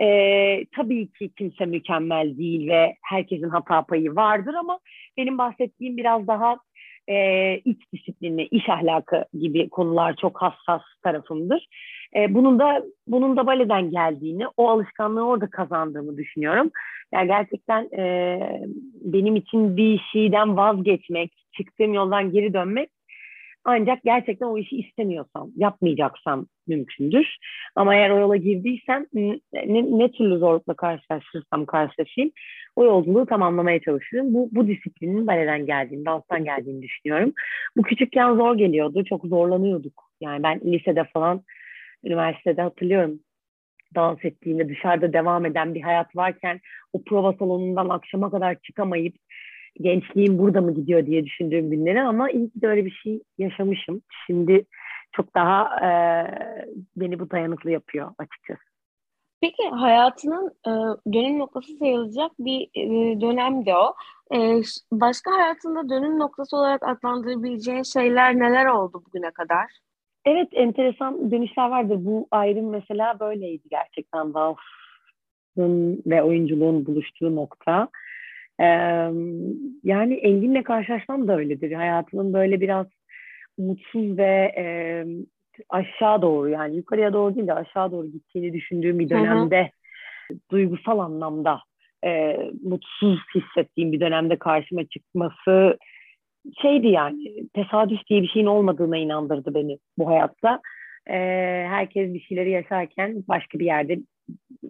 E, 0.00 0.06
tabii 0.76 1.12
ki 1.12 1.30
kimse 1.38 1.66
mükemmel 1.66 2.38
değil 2.38 2.68
ve 2.68 2.94
herkesin 3.02 3.48
hata 3.48 3.82
payı 3.82 4.16
vardır 4.16 4.54
ama 4.54 4.78
benim 5.16 5.38
bahsettiğim 5.38 5.96
biraz 5.96 6.26
daha 6.26 6.56
e, 7.08 7.56
iç 7.64 7.92
disiplinli, 7.92 8.42
iş 8.42 8.68
ahlakı 8.68 9.24
gibi 9.40 9.68
konular 9.68 10.16
çok 10.16 10.42
hassas 10.42 10.82
tarafımdır. 11.02 11.66
E, 12.16 12.34
bunun 12.34 12.58
da 12.58 12.82
bunun 13.06 13.36
da 13.36 13.46
baleden 13.46 13.90
geldiğini, 13.90 14.44
o 14.56 14.68
alışkanlığı 14.68 15.26
orada 15.26 15.50
kazandığımı 15.50 16.16
düşünüyorum. 16.16 16.70
Yani 17.12 17.26
gerçekten 17.26 17.88
e, 17.98 18.38
benim 18.94 19.36
için 19.36 19.76
bir 19.76 20.00
şeyden 20.12 20.56
vazgeçmek, 20.56 21.32
çıktığım 21.52 21.94
yoldan 21.94 22.32
geri 22.32 22.54
dönmek 22.54 22.90
ancak 23.66 24.02
gerçekten 24.04 24.46
o 24.46 24.58
işi 24.58 24.76
istemiyorsam, 24.76 25.50
yapmayacaksam 25.56 26.46
mümkündür. 26.66 27.36
Ama 27.74 27.94
eğer 27.94 28.10
o 28.10 28.18
yola 28.18 28.36
girdiysem 28.36 29.06
ne, 29.14 29.40
ne 29.98 30.12
türlü 30.12 30.38
zorlukla 30.38 30.74
karşılaşırsam 30.74 31.66
karşılaşayım 31.66 32.30
o 32.76 32.84
yolculuğu 32.84 33.26
tamamlamaya 33.26 33.80
çalışırım. 33.80 34.34
Bu, 34.34 34.48
bu 34.52 34.68
disiplinin 34.68 35.26
baleden 35.26 35.66
geldiğini, 35.66 36.04
danstan 36.04 36.44
geldiğini 36.44 36.82
düşünüyorum. 36.82 37.32
Bu 37.76 37.82
küçükken 37.82 38.34
zor 38.34 38.58
geliyordu. 38.58 39.04
Çok 39.04 39.24
zorlanıyorduk. 39.24 40.10
Yani 40.20 40.42
ben 40.42 40.60
lisede 40.60 41.04
falan, 41.04 41.42
üniversitede 42.04 42.62
hatırlıyorum 42.62 43.20
dans 43.94 44.24
ettiğimde 44.24 44.68
dışarıda 44.68 45.12
devam 45.12 45.46
eden 45.46 45.74
bir 45.74 45.82
hayat 45.82 46.16
varken 46.16 46.60
o 46.92 47.04
prova 47.04 47.32
salonundan 47.32 47.88
akşama 47.88 48.30
kadar 48.30 48.56
çıkamayıp 48.62 49.14
gençliğim 49.80 50.38
burada 50.38 50.60
mı 50.60 50.74
gidiyor 50.74 51.06
diye 51.06 51.24
düşündüğüm 51.24 51.70
günleri 51.70 52.00
ama 52.00 52.30
iyi 52.30 52.50
ki 52.50 52.62
de 52.62 52.68
öyle 52.68 52.84
bir 52.84 52.90
şey 52.90 53.22
yaşamışım. 53.38 54.02
Şimdi 54.26 54.64
çok 55.12 55.34
daha 55.34 55.86
e, 55.86 55.90
beni 56.96 57.18
bu 57.18 57.30
dayanıklı 57.30 57.70
yapıyor 57.70 58.10
açıkçası. 58.18 58.75
Peki 59.40 59.68
hayatının 59.68 60.50
e, 60.66 60.70
dönüm 61.12 61.38
noktası 61.38 61.76
sayılacak 61.78 62.32
bir 62.38 62.68
e, 62.74 63.20
dönemdi 63.20 63.74
o. 63.74 63.94
E, 64.36 64.60
başka 64.92 65.30
hayatında 65.30 65.88
dönüm 65.88 66.18
noktası 66.18 66.56
olarak 66.56 66.88
adlandırabileceğin 66.88 67.82
şeyler 67.82 68.38
neler 68.38 68.66
oldu 68.66 69.02
bugüne 69.06 69.30
kadar? 69.30 69.66
Evet 70.24 70.48
enteresan 70.52 71.30
dönüşler 71.30 71.68
vardır. 71.68 71.96
Bu 71.98 72.28
ayrım 72.30 72.70
mesela 72.70 73.20
böyleydi 73.20 73.68
gerçekten 73.70 74.34
dansın 74.34 76.02
ve 76.06 76.22
oyunculuğun 76.22 76.86
buluştuğu 76.86 77.36
nokta. 77.36 77.88
Ee, 78.60 78.64
yani 79.84 80.14
Engin'le 80.14 80.62
karşılaşmam 80.62 81.28
da 81.28 81.36
öyledir. 81.36 81.72
Hayatımın 81.72 82.32
böyle 82.32 82.60
biraz 82.60 82.86
mutsuz 83.58 84.18
ve 84.18 84.54
e, 84.56 84.64
aşağı 85.68 86.22
doğru 86.22 86.48
yani 86.48 86.76
yukarıya 86.76 87.12
doğru 87.12 87.34
değil 87.34 87.46
de 87.46 87.54
aşağı 87.54 87.92
doğru 87.92 88.06
gittiğini 88.06 88.52
düşündüğüm 88.52 88.98
bir 88.98 89.08
dönemde 89.08 89.60
Hı-hı. 89.60 90.38
duygusal 90.50 90.98
anlamda 90.98 91.60
e, 92.04 92.36
mutsuz 92.62 93.18
hissettiğim 93.34 93.92
bir 93.92 94.00
dönemde 94.00 94.36
karşıma 94.36 94.84
çıkması 94.84 95.78
şeydi 96.62 96.86
yani 96.86 97.48
tesadüf 97.54 98.06
diye 98.10 98.22
bir 98.22 98.28
şeyin 98.28 98.46
olmadığına 98.46 98.96
inandırdı 98.96 99.54
beni 99.54 99.78
bu 99.98 100.08
hayatta. 100.08 100.60
E, 101.06 101.16
herkes 101.68 102.14
bir 102.14 102.20
şeyleri 102.20 102.50
yaşarken 102.50 103.24
başka 103.28 103.58
bir 103.58 103.64
yerde 103.64 103.98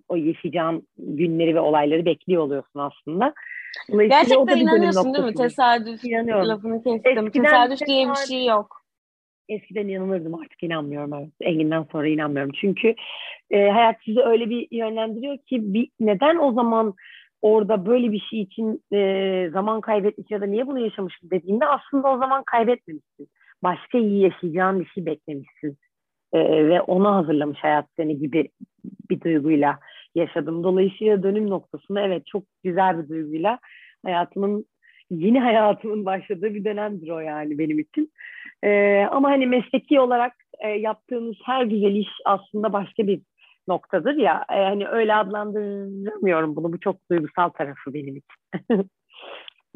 o 0.08 0.16
yaşayacağım 0.16 0.82
günleri 0.98 1.54
ve 1.54 1.60
olayları 1.60 2.04
bekliyor 2.04 2.42
oluyorsun 2.42 2.80
aslında. 2.80 3.34
Gerçekten 3.88 4.56
inanıyorsun 4.56 5.14
değil 5.14 5.24
mi? 5.24 5.34
Tesadüf 5.34 6.04
İnanıyorum. 6.04 6.48
lafını 6.48 6.82
kestim. 6.82 7.26
Eskiden 7.26 7.42
tesadüf 7.42 7.86
diye 7.86 8.08
bir 8.08 8.14
şey 8.14 8.46
yok. 8.46 8.85
Eskiden 9.48 9.88
inanırdım 9.88 10.34
artık 10.34 10.62
inanmıyorum. 10.62 11.14
Evet. 11.14 11.30
Engin'den 11.40 11.86
sonra 11.92 12.08
inanmıyorum. 12.08 12.52
Çünkü 12.60 12.94
e, 13.50 13.68
hayat 13.68 13.96
sizi 14.04 14.20
öyle 14.20 14.50
bir 14.50 14.68
yönlendiriyor 14.70 15.38
ki 15.38 15.74
bir, 15.74 15.88
neden 16.00 16.36
o 16.36 16.52
zaman 16.52 16.94
orada 17.42 17.86
böyle 17.86 18.12
bir 18.12 18.20
şey 18.20 18.40
için 18.40 18.82
e, 18.92 19.50
zaman 19.52 19.80
kaybetmiş 19.80 20.30
ya 20.30 20.40
da 20.40 20.46
niye 20.46 20.66
bunu 20.66 20.80
yaşamışım 20.80 21.30
dediğinde 21.30 21.66
aslında 21.66 22.08
o 22.08 22.18
zaman 22.18 22.42
kaybetmemişsin. 22.46 23.28
Başka 23.62 23.98
iyi 23.98 24.20
yaşayacağın 24.20 24.80
bir 24.80 24.86
şey 24.86 25.06
beklemişsin. 25.06 25.78
E, 26.32 26.38
ve 26.68 26.80
ona 26.80 27.14
hazırlamış 27.14 27.58
hayat 27.58 27.86
seni 27.96 28.18
gibi 28.18 28.48
bir 29.10 29.20
duyguyla 29.20 29.78
yaşadım. 30.14 30.64
Dolayısıyla 30.64 31.22
dönüm 31.22 31.50
noktasında 31.50 32.00
evet 32.00 32.26
çok 32.26 32.42
güzel 32.64 33.02
bir 33.02 33.08
duyguyla 33.08 33.58
hayatımın 34.04 34.64
yeni 35.10 35.40
hayatımın 35.40 36.04
başladığı 36.04 36.54
bir 36.54 36.64
dönemdir 36.64 37.10
o 37.10 37.18
yani 37.18 37.58
benim 37.58 37.78
için. 37.78 38.12
Ee, 38.64 39.06
ama 39.10 39.30
hani 39.30 39.46
mesleki 39.46 40.00
olarak 40.00 40.32
e, 40.58 40.68
yaptığımız 40.68 41.36
her 41.44 41.64
güzel 41.64 41.94
iş 41.94 42.08
aslında 42.24 42.72
başka 42.72 43.06
bir 43.06 43.20
noktadır 43.68 44.14
ya. 44.14 44.44
E, 44.50 44.54
hani 44.54 44.88
öyle 44.88 45.14
adlandıramıyorum 45.14 46.56
bunu. 46.56 46.72
Bu 46.72 46.80
çok 46.80 47.10
duygusal 47.10 47.48
tarafı 47.48 47.94
benim 47.94 48.16
için. 48.16 48.90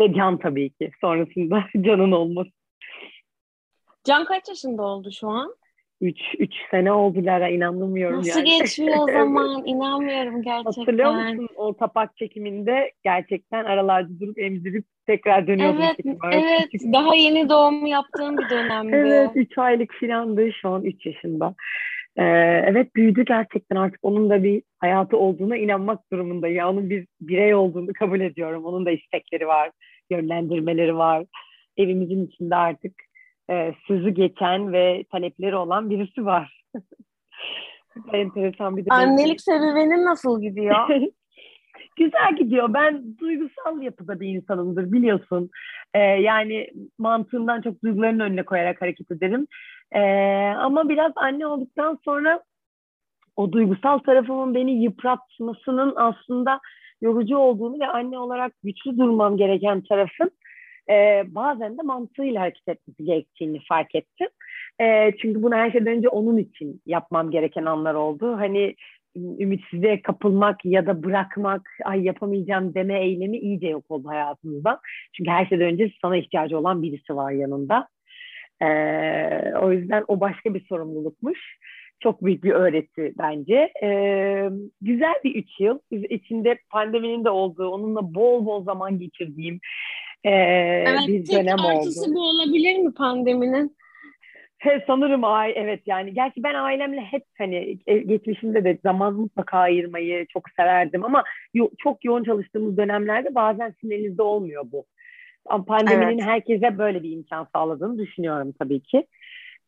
Ve 0.00 0.14
Can 0.14 0.38
tabii 0.38 0.70
ki. 0.70 0.90
Sonrasında 1.00 1.64
Can'ın 1.80 2.12
olması. 2.12 2.50
Can 4.04 4.24
kaç 4.24 4.48
yaşında 4.48 4.82
oldu 4.82 5.10
şu 5.12 5.28
an? 5.28 5.54
3 6.00 6.20
3 6.38 6.54
sene 6.70 6.92
oldulara 6.92 7.48
inanmıyorum 7.48 8.18
Nasıl 8.18 8.46
yani. 8.46 8.58
geçmiyor 8.58 8.98
o 8.98 9.12
zaman? 9.12 9.66
İnanmıyorum 9.66 10.42
gerçekten. 10.42 10.80
Hatırlıyor 10.80 11.12
musun 11.12 11.48
o 11.56 11.74
kapak 11.74 12.16
çekiminde 12.16 12.92
gerçekten 13.04 13.64
aralarda 13.64 14.20
durup 14.20 14.38
emzirip 14.38 14.84
tekrar 15.06 15.46
dönüyordum. 15.46 15.82
Evet, 15.82 15.96
evet. 16.32 16.68
Daha 16.92 17.14
yeni 17.14 17.48
doğum 17.48 17.86
yaptığım 17.86 18.38
bir 18.38 18.50
dönemdi. 18.50 18.96
evet, 18.96 19.30
3 19.34 19.58
aylık 19.58 19.92
filandı. 19.92 20.52
Şu 20.52 20.68
an 20.68 20.84
3 20.84 21.06
yaşında. 21.06 21.54
Ee, 22.16 22.24
evet 22.66 22.96
büyüdü 22.96 23.24
gerçekten 23.24 23.76
artık 23.76 23.98
onun 24.02 24.30
da 24.30 24.42
bir 24.42 24.62
hayatı 24.78 25.16
olduğuna 25.16 25.56
inanmak 25.56 26.12
durumunda. 26.12 26.48
Ya 26.48 26.70
onun 26.70 26.90
bir 26.90 27.06
birey 27.20 27.54
olduğunu 27.54 27.92
kabul 27.98 28.20
ediyorum. 28.20 28.64
Onun 28.64 28.86
da 28.86 28.90
istekleri 28.90 29.46
var, 29.46 29.70
yönlendirmeleri 30.10 30.96
var. 30.96 31.24
Evimizin 31.76 32.26
içinde 32.26 32.56
artık 32.56 32.92
e, 33.50 33.74
sözü 33.86 34.10
geçen 34.10 34.72
ve 34.72 35.04
talepleri 35.12 35.56
olan 35.56 35.90
birisi 35.90 36.24
var. 36.24 36.62
enteresan 38.12 38.76
bir 38.76 38.84
de. 38.84 38.88
Annelik 38.90 39.40
serüvenin 39.40 40.04
nasıl 40.04 40.42
gidiyor? 40.42 40.88
Güzel 41.96 42.36
gidiyor. 42.36 42.74
Ben 42.74 43.18
duygusal 43.18 43.82
yapıda 43.82 44.20
bir 44.20 44.28
insanımdır 44.28 44.92
biliyorsun. 44.92 45.50
Ee, 45.94 45.98
yani 45.98 46.68
mantığımdan 46.98 47.60
çok 47.60 47.82
duyguların 47.82 48.20
önüne 48.20 48.42
koyarak 48.42 48.82
hareket 48.82 49.10
ederim. 49.10 49.46
Ee, 49.92 50.00
ama 50.58 50.88
biraz 50.88 51.12
anne 51.16 51.46
olduktan 51.46 51.98
sonra 52.04 52.42
o 53.36 53.52
duygusal 53.52 53.98
tarafımın 53.98 54.54
beni 54.54 54.82
yıpratmasının 54.82 55.94
aslında 55.96 56.60
yorucu 57.00 57.36
olduğunu 57.36 57.80
ve 57.80 57.86
anne 57.86 58.18
olarak 58.18 58.52
güçlü 58.62 58.98
durmam 58.98 59.36
gereken 59.36 59.80
tarafın 59.80 60.30
e, 60.90 61.24
bazen 61.26 61.78
de 61.78 61.82
mantığıyla 61.82 62.40
hareket 62.40 62.68
etmesi 62.68 63.04
gerektiğini 63.04 63.60
fark 63.68 63.94
ettim. 63.94 64.28
E, 64.80 65.12
çünkü 65.22 65.42
bunu 65.42 65.54
her 65.54 65.70
şeyden 65.70 65.96
önce 65.96 66.08
onun 66.08 66.36
için 66.36 66.82
yapmam 66.86 67.30
gereken 67.30 67.64
anlar 67.64 67.94
oldu. 67.94 68.36
Hani 68.36 68.74
ümitsizliğe 69.16 70.02
kapılmak 70.02 70.64
ya 70.64 70.86
da 70.86 71.02
bırakmak, 71.02 71.70
ay 71.84 72.02
yapamayacağım 72.02 72.74
deme 72.74 73.00
eylemi 73.00 73.38
iyice 73.38 73.66
yok 73.68 73.84
oldu 73.88 74.08
hayatımızda. 74.08 74.80
Çünkü 75.12 75.30
her 75.30 75.46
şeyden 75.46 75.66
önce 75.66 75.92
sana 76.02 76.16
ihtiyacı 76.16 76.58
olan 76.58 76.82
birisi 76.82 77.16
var 77.16 77.32
yanında. 77.32 77.88
Ee, 78.62 79.52
o 79.62 79.72
yüzden 79.72 80.04
o 80.08 80.20
başka 80.20 80.54
bir 80.54 80.66
sorumlulukmuş. 80.66 81.38
Çok 82.00 82.24
büyük 82.24 82.44
bir 82.44 82.50
öğreti 82.50 83.12
bence. 83.18 83.72
Ee, 83.82 84.50
güzel 84.80 85.14
bir 85.24 85.34
üç 85.34 85.60
yıl. 85.60 85.78
İçinde 85.90 86.58
pandeminin 86.70 87.24
de 87.24 87.30
olduğu, 87.30 87.68
onunla 87.68 88.14
bol 88.14 88.46
bol 88.46 88.64
zaman 88.64 88.98
geçirdiğim 88.98 89.60
e, 90.24 90.30
evet, 90.30 91.08
bir 91.08 91.28
dönem 91.28 91.58
oldu. 91.58 91.68
artısı 91.68 92.14
bu 92.14 92.20
olabilir 92.20 92.78
mi 92.78 92.94
pandeminin? 92.94 93.76
He, 94.58 94.84
sanırım 94.86 95.24
ay 95.24 95.52
evet 95.56 95.80
yani 95.86 96.14
gerçi 96.14 96.42
ben 96.42 96.54
ailemle 96.54 97.00
hep 97.00 97.24
hani 97.38 97.78
e, 97.86 97.98
geçmişimde 97.98 98.64
de 98.64 98.78
zaman 98.82 99.14
mutlaka 99.14 99.58
ayırmayı 99.58 100.26
çok 100.26 100.42
severdim 100.56 101.04
ama 101.04 101.24
yo- 101.54 101.70
çok 101.78 102.04
yoğun 102.04 102.24
çalıştığımız 102.24 102.76
dönemlerde 102.76 103.34
bazen 103.34 103.74
sinelinizde 103.80 104.22
olmuyor 104.22 104.64
bu. 104.72 104.84
Pandeminin 105.66 106.18
evet. 106.18 106.22
herkese 106.22 106.78
böyle 106.78 107.02
bir 107.02 107.10
imkan 107.10 107.46
sağladığını 107.54 107.98
düşünüyorum 107.98 108.54
tabii 108.58 108.80
ki. 108.80 109.06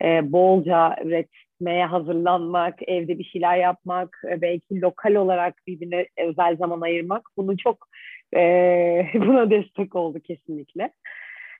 Ee, 0.03 0.33
bolca 0.33 0.97
üretmeye 1.05 1.87
hazırlanmak, 1.87 2.75
evde 2.87 3.19
bir 3.19 3.25
şeyler 3.25 3.57
yapmak, 3.57 4.23
e, 4.31 4.41
belki 4.41 4.81
lokal 4.81 5.15
olarak 5.15 5.55
birbirine 5.67 6.07
özel 6.19 6.57
zaman 6.57 6.81
ayırmak 6.81 7.23
bunu 7.37 7.57
çok 7.57 7.89
e, 8.37 8.41
buna 9.15 9.51
destek 9.51 9.97
oldu 9.97 10.21
kesinlikle. 10.21 10.93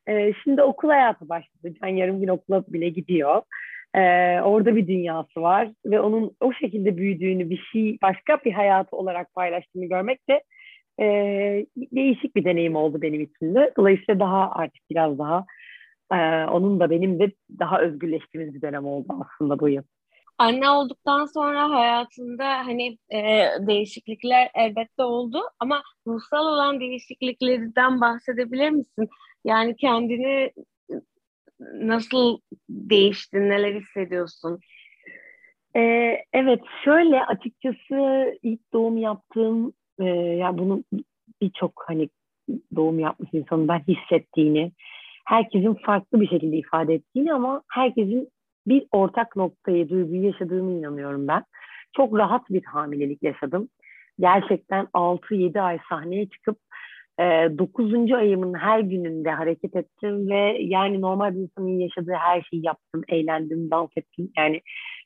E, 0.09 0.33
şimdi 0.45 0.63
okul 0.63 0.89
hayatı 0.89 1.29
başladı. 1.29 1.75
Can 1.83 1.89
yarım 1.89 2.21
gün 2.21 2.29
okula 2.29 2.65
bile 2.69 2.89
gidiyor. 2.89 3.43
E, 3.95 4.01
orada 4.41 4.77
bir 4.77 4.87
dünyası 4.87 5.43
var 5.43 5.69
ve 5.87 6.01
onun 6.01 6.37
o 6.41 6.53
şekilde 6.53 6.97
büyüdüğünü 6.97 7.51
bir 7.51 7.69
şey 7.73 7.99
başka 8.03 8.39
bir 8.45 8.53
hayatı 8.53 8.97
olarak 8.97 9.35
paylaştığını 9.35 9.85
görmek 9.85 10.29
de 10.29 10.43
e, 11.01 11.05
değişik 11.77 12.37
bir 12.37 12.45
deneyim 12.45 12.77
oldu 12.77 13.03
benim 13.03 13.21
için 13.21 13.55
de. 13.55 13.73
Dolayısıyla 13.77 14.21
daha 14.21 14.53
artık 14.53 14.83
biraz 14.91 15.19
daha 15.19 15.45
e, 16.13 16.17
onun 16.47 16.81
da 16.81 16.91
benim 16.91 17.21
de 17.21 17.33
daha 17.59 17.81
özgürleştiğimiz 17.81 18.55
bir 18.55 18.63
dönem 18.63 18.87
oldu 18.87 19.09
aslında 19.21 19.59
bu 19.59 19.69
yıl. 19.69 19.83
Anne 20.39 20.71
olduktan 20.71 21.27
sonra 21.27 21.71
hayatında 21.71 22.49
hani 22.49 22.99
e, 23.15 23.49
değişiklikler 23.67 24.51
elbette 24.55 25.03
oldu 25.03 25.41
ama 25.59 25.83
ruhsal 26.07 26.47
olan 26.47 26.81
değişikliklerden 26.81 28.01
bahsedebilir 28.01 28.71
misin? 28.71 29.09
Yani 29.45 29.77
kendini 29.77 30.53
nasıl 31.73 32.39
değiştin, 32.71 33.49
neler 33.49 33.75
hissediyorsun? 33.81 34.61
Ee, 35.77 36.25
evet, 36.33 36.61
şöyle 36.85 37.25
açıkçası 37.25 38.27
ilk 38.43 38.73
doğum 38.73 38.97
yaptığım, 38.99 39.73
e, 39.99 40.05
ya 40.15 40.59
bunu 40.59 40.85
birçok 41.43 41.85
hani 41.87 42.09
doğum 42.77 42.99
yapmış 42.99 43.31
insanın 43.33 43.69
ben 43.69 43.83
hissettiğini, 43.89 44.73
herkesin 45.25 45.75
farklı 45.75 46.21
bir 46.21 46.29
şekilde 46.29 46.57
ifade 46.57 46.95
ettiğini 46.95 47.33
ama 47.35 47.63
herkesin 47.69 48.29
bir 48.67 48.87
ortak 48.93 49.37
noktayı, 49.37 49.89
duyguyu 49.89 50.23
yaşadığını 50.23 50.73
inanıyorum 50.73 51.29
ben. 51.29 51.45
Çok 51.97 52.19
rahat 52.19 52.51
bir 52.51 52.65
hamilelik 52.65 53.23
yaşadım. 53.23 53.69
Gerçekten 54.21 54.85
6-7 54.95 55.61
ay 55.61 55.79
sahneye 55.89 56.29
çıkıp 56.29 56.59
e, 57.21 57.23
9. 57.59 58.13
ayımın 58.13 58.55
her 58.55 58.81
gününde 58.81 59.31
hareket 59.31 59.77
ettim 59.77 60.31
ve 60.31 60.57
yani 60.61 61.01
normal 61.01 61.35
bir 61.35 61.41
insanın 61.41 61.79
yaşadığı 61.79 62.13
her 62.13 62.43
şeyi 62.43 62.67
yaptım, 62.67 63.03
eğlendim, 63.09 63.71
dans 63.71 63.91
ettim. 63.97 64.31
Yani 64.39 64.61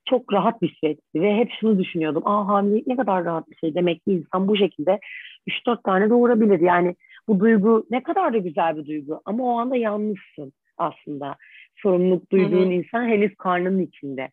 çok 0.09 0.33
rahat 0.33 0.63
bir 0.63 0.77
süreçti 0.81 1.23
ve 1.23 1.37
hep 1.37 1.51
şunu 1.61 1.79
düşünüyordum. 1.79 2.23
Aa 2.27 2.49
hamilelik 2.49 2.87
ne 2.87 2.97
kadar 2.97 3.25
rahat 3.25 3.51
bir 3.51 3.57
şey. 3.57 3.75
Demek 3.75 4.05
ki 4.05 4.13
insan 4.13 4.49
bu 4.49 4.57
şekilde 4.57 5.01
3-4 5.49 5.83
tane 5.83 6.11
doğurabilir. 6.11 6.61
Yani 6.61 6.97
bu 7.29 7.41
duygu 7.41 7.87
ne 7.91 8.03
kadar 8.03 8.33
da 8.33 8.39
güzel 8.39 8.77
bir 8.77 8.87
duygu 8.87 9.21
ama 9.25 9.45
o 9.45 9.59
anda 9.59 9.77
yalnızsın 9.77 10.53
aslında. 10.79 11.37
Sorumluluk 11.77 12.33
duyduğun 12.33 12.67
Hı-hı. 12.67 12.73
insan 12.73 13.09
henüz 13.09 13.35
karnının 13.35 13.83
içinde. 13.83 14.31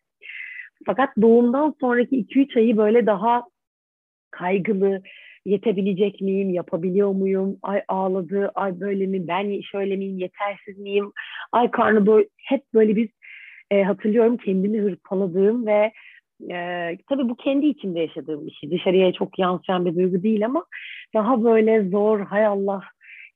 Fakat 0.86 1.16
doğumdan 1.20 1.74
sonraki 1.80 2.16
2-3 2.16 2.58
ayı 2.58 2.76
böyle 2.76 3.06
daha 3.06 3.44
kaygılı, 4.30 5.02
yetebilecek 5.46 6.20
miyim, 6.20 6.50
yapabiliyor 6.50 7.10
muyum, 7.10 7.58
ay 7.62 7.82
ağladı, 7.88 8.50
ay 8.54 8.80
böyle 8.80 9.06
mi, 9.06 9.28
ben 9.28 9.60
şöyle 9.60 9.96
miyim, 9.96 10.18
yetersiz 10.18 10.78
miyim, 10.78 11.12
ay 11.52 11.70
karnı 11.70 12.06
doy, 12.06 12.26
hep 12.36 12.62
böyle 12.74 12.96
bir 12.96 13.08
e, 13.70 13.82
hatırlıyorum 13.82 14.36
kendimi 14.36 14.80
hırpaladığım 14.80 15.66
ve 15.66 15.92
e, 16.50 16.98
tabii 17.08 17.28
bu 17.28 17.36
kendi 17.36 17.66
içimde 17.66 18.00
yaşadığım 18.00 18.46
bir 18.46 18.52
şey. 18.52 18.70
Dışarıya 18.70 19.12
çok 19.12 19.38
yansıyan 19.38 19.86
bir 19.86 19.94
duygu 19.94 20.22
değil 20.22 20.46
ama 20.46 20.64
daha 21.14 21.44
böyle 21.44 21.88
zor, 21.88 22.20
hay 22.20 22.46
Allah 22.46 22.82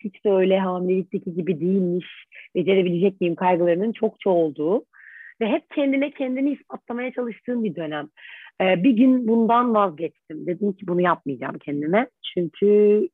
hiç 0.05 0.25
de 0.25 0.31
öyle 0.31 0.59
hamilelikteki 0.59 1.35
gibi 1.35 1.61
değilmiş, 1.61 2.07
becerebilecek 2.59 3.21
miyim 3.21 3.35
kaygılarının 3.35 3.93
çokça 3.93 4.31
olduğu 4.31 4.85
ve 5.41 5.47
hep 5.47 5.71
kendine 5.75 6.11
kendini 6.11 6.51
ispatlamaya 6.53 7.13
çalıştığım 7.13 7.65
bir 7.65 7.77
dönem. 7.77 8.09
Ee, 8.61 8.83
bir 8.83 8.91
gün 8.91 9.29
bundan 9.29 9.75
vazgeçtim. 9.75 10.47
Dedim 10.47 10.73
ki 10.73 10.87
bunu 10.87 11.01
yapmayacağım 11.01 11.59
kendime. 11.59 12.09
Çünkü 12.35 12.69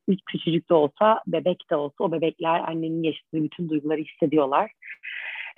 üç 0.08 0.20
küçücük 0.26 0.70
de 0.70 0.74
olsa, 0.74 1.20
bebek 1.26 1.70
de 1.70 1.76
olsa 1.76 2.04
o 2.04 2.12
bebekler 2.12 2.60
annenin 2.60 3.02
yaşadığı 3.02 3.44
bütün 3.44 3.68
duyguları 3.68 4.00
hissediyorlar. 4.00 4.70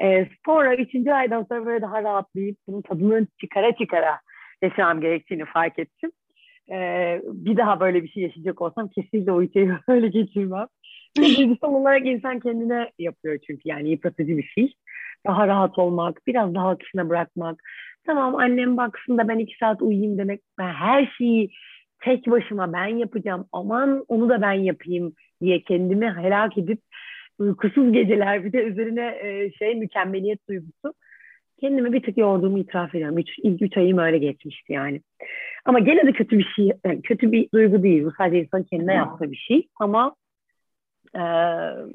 Ee, 0.03 0.29
sonra 0.47 0.77
üçüncü 0.77 1.11
aydan 1.11 1.47
sonra 1.49 1.67
böyle 1.67 1.83
daha 1.83 2.03
rahatlayıp 2.03 2.57
bunun 2.69 2.83
tadını 2.83 3.27
çıkara 3.41 3.77
çıkara 3.77 4.21
yaşamam 4.63 5.01
gerektiğini 5.01 5.45
fark 5.45 5.79
ettim. 5.79 6.11
Ee, 6.71 7.21
bir 7.25 7.57
daha 7.57 7.81
böyle 7.81 8.03
bir 8.03 8.09
şey 8.09 8.23
yaşayacak 8.23 8.63
olsam 8.63 8.89
kesinlikle 8.89 9.33
o 9.33 9.43
içeri 9.43 9.73
öyle 9.89 10.09
geçirmem. 10.09 10.67
Duygusal 11.17 11.75
olarak 11.75 12.07
insan 12.07 12.41
kendine 12.41 12.91
yapıyor 12.99 13.39
çünkü 13.47 13.63
yani 13.65 13.91
yıpratıcı 13.91 14.37
bir 14.37 14.43
şey. 14.43 14.73
Daha 15.27 15.49
rahat 15.49 15.79
olmak, 15.79 16.27
biraz 16.27 16.55
daha 16.55 16.69
akışına 16.69 17.09
bırakmak. 17.09 17.63
Tamam 18.07 18.37
annem 18.37 18.77
baksın 18.77 19.19
da 19.19 19.29
ben 19.29 19.39
iki 19.39 19.57
saat 19.59 19.83
uyuyayım 19.83 20.19
demek. 20.19 20.41
Ben 20.59 20.73
her 20.73 21.13
şeyi 21.19 21.51
tek 22.01 22.27
başıma 22.27 22.73
ben 22.73 22.87
yapacağım. 22.87 23.47
Aman 23.53 24.05
onu 24.09 24.29
da 24.29 24.43
ben 24.43 24.53
yapayım 24.53 25.15
diye 25.41 25.61
kendimi 25.61 26.11
helak 26.11 26.59
edip 26.59 26.81
uykusuz 27.39 27.93
geceler 27.93 28.45
bir 28.45 28.53
de 28.53 28.63
üzerine 28.63 29.19
e, 29.23 29.51
şey 29.53 29.75
mükemmeliyet 29.75 30.49
duygusu. 30.49 30.95
Kendimi 31.61 31.93
bir 31.93 32.03
tık 32.03 32.19
yorduğumu 32.19 32.59
itiraf 32.59 32.95
ediyorum. 32.95 33.19
Üç, 33.19 33.29
ilk 33.39 33.63
üç 33.63 33.77
ayım 33.77 33.99
öyle 33.99 34.19
geçmişti 34.19 34.73
yani. 34.73 35.01
Ama 35.65 35.79
gene 35.79 36.07
de 36.07 36.13
kötü 36.13 36.39
bir 36.39 36.53
şey, 36.57 36.71
yani 36.85 37.03
kötü 37.03 37.33
bir 37.33 37.49
duygu 37.55 37.83
değil. 37.83 38.05
Bu 38.05 38.13
sadece 38.19 38.41
insan 38.41 38.63
kendine 38.63 38.95
yaptığı 38.95 39.31
bir 39.31 39.37
şey. 39.37 39.69
Ama 39.81 40.15
e, 41.15 41.23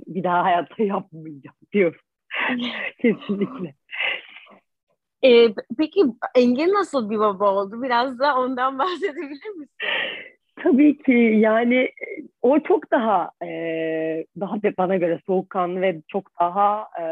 bir 0.08 0.24
daha 0.24 0.43
hayatta 0.43 0.84
yapmayacağım 0.84 1.58
diyorum. 1.74 2.00
Kesinlikle. 3.02 3.74
Ee, 5.24 5.54
peki 5.78 6.04
Engin 6.36 6.74
nasıl 6.74 7.10
bir 7.10 7.19
baba 7.19 7.52
oldu? 7.56 7.84
Biraz 7.84 8.19
da 8.19 8.38
ondan 8.39 8.80
bahsedebilir 8.80 9.50
misin? 9.56 9.69
Tabii 10.63 10.97
ki 10.97 11.12
yani 11.39 11.89
o 12.41 12.60
çok 12.60 12.91
daha 12.91 13.32
e, 13.43 13.47
daha 14.39 14.56
bana 14.78 14.95
göre 14.97 15.19
soğukkanlı 15.26 15.82
ve 15.82 16.02
çok 16.08 16.39
daha 16.39 16.88
e, 17.00 17.04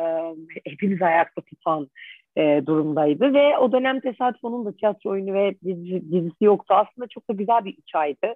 hepimiz 0.66 1.02
ayakta 1.02 1.42
tutan 1.42 1.90
e, 2.38 2.62
durumdaydı 2.66 3.34
ve 3.34 3.58
o 3.58 3.72
dönem 3.72 4.00
tesadüf 4.00 4.44
onun 4.44 4.66
da 4.66 4.76
tiyatro 4.76 5.10
oyunu 5.10 5.34
ve 5.34 5.56
dizi, 5.66 6.12
dizisi 6.12 6.44
yoktu. 6.44 6.74
Aslında 6.74 7.08
çok 7.08 7.30
da 7.30 7.34
güzel 7.34 7.66
bir 7.66 7.78
üç 7.78 7.96
aydı. 7.96 8.36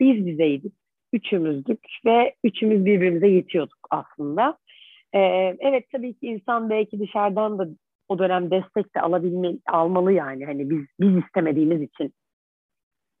Biz 0.00 0.26
bizeydik, 0.26 0.72
üçümüzdük 1.12 1.80
ve 2.06 2.34
üçümüz 2.44 2.84
birbirimize 2.84 3.28
yetiyorduk 3.28 3.78
aslında. 3.90 4.58
E, 5.12 5.18
evet 5.60 5.84
tabii 5.92 6.14
ki 6.14 6.26
insan 6.26 6.70
belki 6.70 7.00
dışarıdan 7.00 7.58
da 7.58 7.68
o 8.08 8.18
dönem 8.18 8.50
destek 8.50 8.94
de 8.94 9.00
alabilme, 9.00 9.52
almalı 9.66 10.12
yani. 10.12 10.46
Hani 10.46 10.70
biz 10.70 10.80
biz 11.00 11.24
istemediğimiz 11.24 11.82
için 11.82 12.12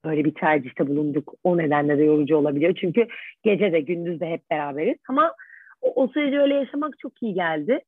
böyle 0.04 0.24
bir 0.24 0.34
tercihte 0.34 0.86
bulunduk. 0.86 1.34
O 1.44 1.58
nedenle 1.58 1.98
de 1.98 2.04
yorucu 2.04 2.36
olabiliyor. 2.36 2.74
Çünkü 2.80 3.06
gece 3.42 3.72
de 3.72 3.80
gündüz 3.80 4.20
de 4.20 4.26
hep 4.26 4.50
beraberiz. 4.50 4.96
Ama 5.08 5.34
o, 5.80 6.02
o 6.02 6.08
süreci 6.08 6.38
öyle 6.38 6.54
yaşamak 6.54 6.98
çok 6.98 7.22
iyi 7.22 7.34
geldi. 7.34 7.80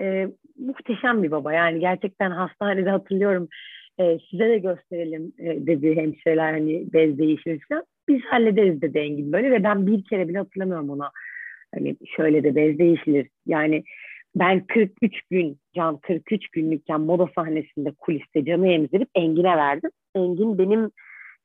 Ee, 0.00 0.28
muhteşem 0.58 1.22
bir 1.22 1.30
baba. 1.30 1.52
Yani 1.52 1.80
gerçekten 1.80 2.30
hastanede 2.30 2.90
hatırlıyorum 2.90 3.48
e, 3.98 4.18
size 4.30 4.48
de 4.48 4.58
gösterelim 4.58 5.32
e, 5.38 5.66
dedi 5.66 5.96
hemşireler 5.96 6.52
hani 6.52 6.92
bez 6.92 7.18
değişimi 7.18 7.58
falan. 7.68 7.84
Biz 8.08 8.22
hallederiz 8.22 8.82
dedi 8.82 8.98
Engin 8.98 9.32
böyle 9.32 9.50
ve 9.50 9.64
ben 9.64 9.86
bir 9.86 10.04
kere 10.04 10.28
bile 10.28 10.38
hatırlamıyorum 10.38 10.90
ona. 10.90 11.10
Hani 11.74 11.96
şöyle 12.16 12.44
de 12.44 12.56
bez 12.56 12.78
değişilir. 12.78 13.28
Yani 13.46 13.84
ben 14.34 14.66
43 14.66 15.22
gün, 15.30 15.58
Can 15.74 15.96
43 15.96 16.48
günlükken 16.48 17.00
moda 17.00 17.28
sahnesinde 17.34 17.92
kuliste 17.98 18.44
canı 18.44 18.68
emzirip 18.68 19.08
Engin'e 19.14 19.56
verdim. 19.56 19.90
Engin 20.14 20.58
benim 20.58 20.90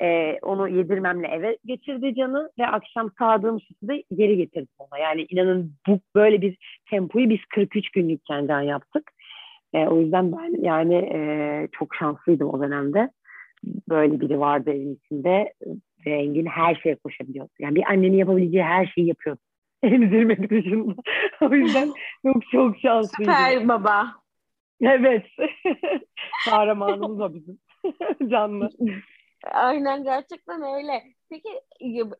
e, 0.01 0.39
onu 0.41 0.69
yedirmemle 0.69 1.27
eve 1.27 1.57
geçirdi 1.65 2.15
canı 2.15 2.51
ve 2.59 2.67
akşam 2.67 3.11
sağdığım 3.19 3.59
sütü 3.59 3.87
de 3.87 4.03
geri 4.15 4.37
getirdim 4.37 4.75
ona. 4.79 4.99
Yani 4.99 5.25
inanın 5.29 5.73
bu 5.87 5.99
böyle 6.15 6.41
bir 6.41 6.57
tempoyu 6.89 7.29
biz 7.29 7.39
43 7.55 7.89
günlükken 7.91 8.47
can 8.47 8.61
yaptık. 8.61 9.11
E, 9.73 9.87
o 9.87 9.99
yüzden 10.01 10.31
ben 10.31 10.61
yani 10.61 10.95
e, 10.95 11.67
çok 11.71 11.95
şanslıydım 11.95 12.49
o 12.49 12.61
dönemde. 12.61 13.09
böyle 13.89 14.19
biri 14.19 14.39
vardı 14.39 14.71
evin 14.71 14.95
içinde 14.95 15.53
ve 16.05 16.11
Engin 16.11 16.45
her 16.45 16.75
şeye 16.75 16.95
koşabiliyordu. 16.95 17.51
Yani 17.59 17.75
bir 17.75 17.83
annenin 17.89 18.17
yapabileceği 18.17 18.63
her 18.63 18.85
şeyi 18.85 19.07
yapıyordu. 19.07 19.41
Emzirmek 19.83 20.49
dışında. 20.49 20.95
o 21.41 21.53
yüzden 21.53 21.93
çok 22.23 22.49
çok 22.51 22.77
şanslıydı. 22.77 23.31
Süper 23.31 23.67
baba. 23.67 24.07
Evet. 24.81 25.25
Kahramanımız 26.49 27.19
o 27.19 27.33
bizim. 27.33 27.59
Canlı. 28.29 28.69
Aynen 29.43 30.03
gerçekten 30.03 30.61
öyle. 30.61 31.03
Peki 31.29 31.49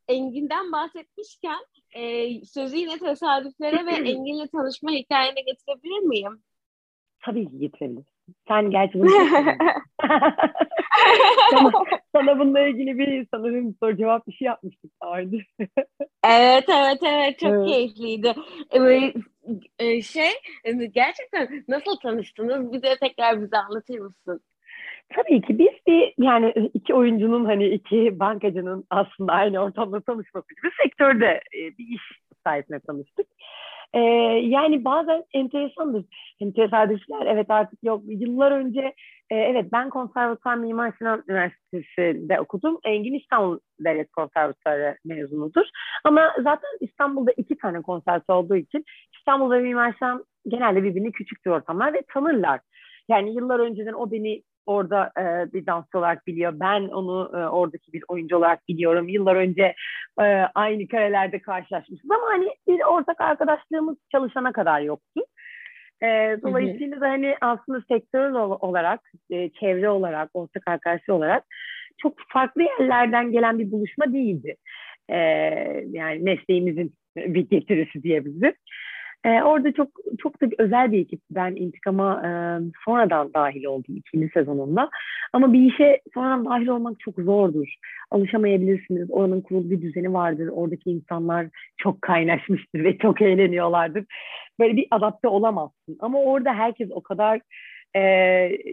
Engin'den 0.07 0.71
bahsetmişken 0.71 1.59
e, 1.95 2.31
sözü 2.45 2.77
yine 2.77 2.97
tesadüflere 2.97 3.85
ve 3.85 3.91
Engin'le 4.09 4.47
tanışma 4.51 4.91
hikayene 4.91 5.41
getirebilir 5.41 5.99
miyim? 5.99 6.41
Tabii 7.19 7.49
ki 7.49 7.59
getirebilir. 7.59 8.05
Sen 8.47 8.71
gerçi 8.71 8.99
bunu 8.99 9.11
sana, 11.51 11.71
sana 12.15 12.39
bununla 12.39 12.59
ilgili 12.59 12.97
bir 12.97 13.27
sanırım 13.31 13.75
soru 13.79 13.97
cevap 13.97 14.27
bir 14.27 14.33
şey 14.33 14.45
yapmıştık 14.45 14.91
önce. 15.17 15.37
evet 16.23 16.65
evet 16.69 16.99
evet 17.03 17.39
çok 17.39 17.51
evet. 17.51 17.67
keyifliydi. 17.67 18.33
Ee, 18.71 19.13
e, 19.79 20.01
şey 20.01 20.31
gerçekten 20.93 21.63
nasıl 21.67 21.95
tanıştınız? 22.03 22.73
Bize 22.73 22.95
tekrar 22.99 23.41
bize 23.41 23.57
anlatır 23.57 23.99
mısın? 23.99 24.41
Tabii 25.15 25.41
ki 25.41 25.59
biz 25.59 25.73
bir 25.87 26.13
yani 26.17 26.69
iki 26.73 26.93
oyuncunun 26.93 27.45
hani 27.45 27.67
iki 27.67 28.19
bankacının 28.19 28.85
aslında 28.89 29.33
aynı 29.33 29.59
ortamda 29.59 30.01
tanışması 30.01 30.47
gibi 30.49 30.71
sektörde 30.83 31.41
e, 31.53 31.77
bir 31.77 31.95
iş 31.95 32.01
sayesinde 32.43 32.79
tanıştık. 32.79 33.27
Ee, 33.93 33.99
yani 34.43 34.85
bazen 34.85 35.23
enteresandır. 35.33 36.05
Yani 36.39 36.53
tesadüfler 36.53 37.25
evet 37.25 37.49
artık 37.49 37.83
yok. 37.83 38.03
Yıllar 38.05 38.51
önce 38.51 38.93
e, 39.29 39.35
evet 39.35 39.71
ben 39.71 39.89
konservatuar 39.89 40.55
Mimar 40.55 40.93
Sinan 40.97 41.23
Üniversitesi'nde 41.27 42.39
okudum. 42.39 42.79
Engin 42.83 43.13
İstanbul 43.13 43.59
Devlet 43.79 44.11
Konservatuarı 44.11 44.97
mezunudur. 45.05 45.65
Ama 46.03 46.33
zaten 46.37 46.69
İstanbul'da 46.79 47.31
iki 47.37 47.57
tane 47.57 47.81
konservatuar 47.81 48.35
olduğu 48.35 48.55
için 48.55 48.85
İstanbul 49.17 49.51
ve 49.51 49.59
Mimar 49.59 49.95
Sinan 49.99 50.25
genelde 50.47 50.83
birbirini 50.83 51.11
küçük 51.11 51.47
ortamlar 51.47 51.93
ve 51.93 52.01
tanırlar. 52.13 52.59
Yani 53.09 53.35
yıllar 53.35 53.59
önceden 53.59 53.93
o 53.93 54.11
beni 54.11 54.43
orada 54.69 55.11
e, 55.17 55.53
bir 55.53 55.65
dansçı 55.65 55.97
olarak 55.97 56.27
biliyor. 56.27 56.53
Ben 56.55 56.81
onu 56.81 57.31
e, 57.33 57.37
oradaki 57.37 57.93
bir 57.93 58.03
oyuncu 58.07 58.37
olarak 58.37 58.67
biliyorum. 58.67 59.07
Yıllar 59.07 59.35
önce 59.35 59.75
e, 60.21 60.23
aynı 60.55 60.87
karelerde 60.87 61.39
karşılaşmışız 61.39 62.11
ama 62.11 62.25
hani 62.31 62.49
bir 62.67 62.81
ortak 62.83 63.21
arkadaşlığımız 63.21 63.97
çalışana 64.11 64.51
kadar 64.51 64.81
yoktu. 64.81 65.21
E, 66.03 66.37
dolayısıyla 66.43 67.01
da 67.01 67.09
hani 67.09 67.35
aslında 67.41 67.81
sektör 67.87 68.31
olarak, 68.31 68.99
e, 69.29 69.49
çevre 69.49 69.89
olarak, 69.89 70.29
ortak 70.33 70.63
arkadaşı 70.67 71.13
olarak 71.13 71.43
çok 71.97 72.13
farklı 72.33 72.63
yerlerden 72.63 73.31
gelen 73.31 73.59
bir 73.59 73.71
buluşma 73.71 74.13
değildi. 74.13 74.55
E, 75.09 75.17
yani 75.89 76.19
mesleğimizin 76.19 76.93
bir 77.17 77.49
getirisi 77.49 78.03
diyebilirim. 78.03 78.53
E, 79.25 79.43
orada 79.43 79.71
çok 79.71 79.87
çok 80.19 80.41
da 80.41 80.47
özel 80.57 80.91
bir 80.91 80.99
ekip. 80.99 81.21
Ben 81.31 81.55
intikama 81.55 82.21
e, 82.25 82.29
sonradan 82.85 83.33
dahil 83.33 83.65
oldum 83.65 83.95
ikinci 83.95 84.29
sezonunda. 84.33 84.89
Ama 85.33 85.53
bir 85.53 85.73
işe 85.73 86.01
sonradan 86.13 86.45
dahil 86.45 86.67
olmak 86.67 86.99
çok 86.99 87.15
zordur. 87.15 87.75
Alışamayabilirsiniz. 88.11 89.11
Oranın 89.11 89.41
kurulu 89.41 89.69
bir 89.69 89.81
düzeni 89.81 90.13
vardır. 90.13 90.47
Oradaki 90.47 90.89
insanlar 90.89 91.47
çok 91.77 92.01
kaynaşmıştır 92.01 92.83
ve 92.83 92.97
çok 92.97 93.21
eğleniyorlardır. 93.21 94.05
Böyle 94.59 94.75
bir 94.75 94.87
adapte 94.91 95.27
olamazsın. 95.27 95.97
Ama 95.99 96.21
orada 96.21 96.53
herkes 96.53 96.89
o 96.91 97.01
kadar 97.01 97.41
e, 97.95 98.01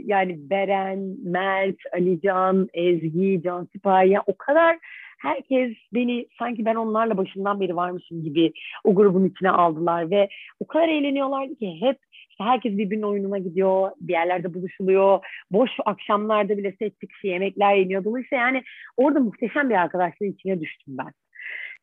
yani 0.04 0.50
Beren, 0.50 1.16
Mert, 1.24 1.76
Alican, 1.92 2.68
Ezgi, 2.74 3.42
Can 3.44 3.68
Sipahi 3.72 4.20
o 4.26 4.36
kadar 4.38 4.78
herkes 5.18 5.76
beni 5.94 6.26
sanki 6.38 6.64
ben 6.64 6.74
onlarla 6.74 7.16
başından 7.16 7.60
beri 7.60 7.76
varmışım 7.76 8.22
gibi 8.22 8.52
o 8.84 8.94
grubun 8.94 9.24
içine 9.24 9.50
aldılar 9.50 10.10
ve 10.10 10.28
o 10.60 10.66
kadar 10.66 10.88
eğleniyorlardı 10.88 11.56
ki 11.56 11.76
hep 11.80 11.98
herkes 12.38 12.72
birbirinin 12.72 13.02
oyununa 13.02 13.38
gidiyor, 13.38 13.90
bir 14.00 14.12
yerlerde 14.12 14.54
buluşuluyor. 14.54 15.18
Boş 15.50 15.70
akşamlarda 15.86 16.58
bile 16.58 16.72
set 16.78 17.00
çıkışı 17.00 17.26
yemekler 17.26 17.74
yeniyor. 17.74 18.04
Dolayısıyla 18.04 18.44
yani 18.44 18.62
orada 18.96 19.20
muhteşem 19.20 19.70
bir 19.70 19.74
arkadaşlığın 19.74 20.32
içine 20.32 20.60
düştüm 20.60 20.96
ben. 20.98 21.12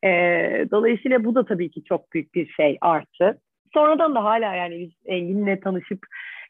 Ee, 0.09 0.65
dolayısıyla 0.71 1.23
bu 1.23 1.35
da 1.35 1.45
tabii 1.45 1.71
ki 1.71 1.83
çok 1.83 2.13
büyük 2.13 2.35
bir 2.35 2.47
şey 2.47 2.77
artı. 2.81 3.39
Sonradan 3.73 4.15
da 4.15 4.23
hala 4.23 4.55
yani 4.55 4.79
biz 4.79 4.91
Engin'le 5.05 5.59
tanışıp 5.63 5.99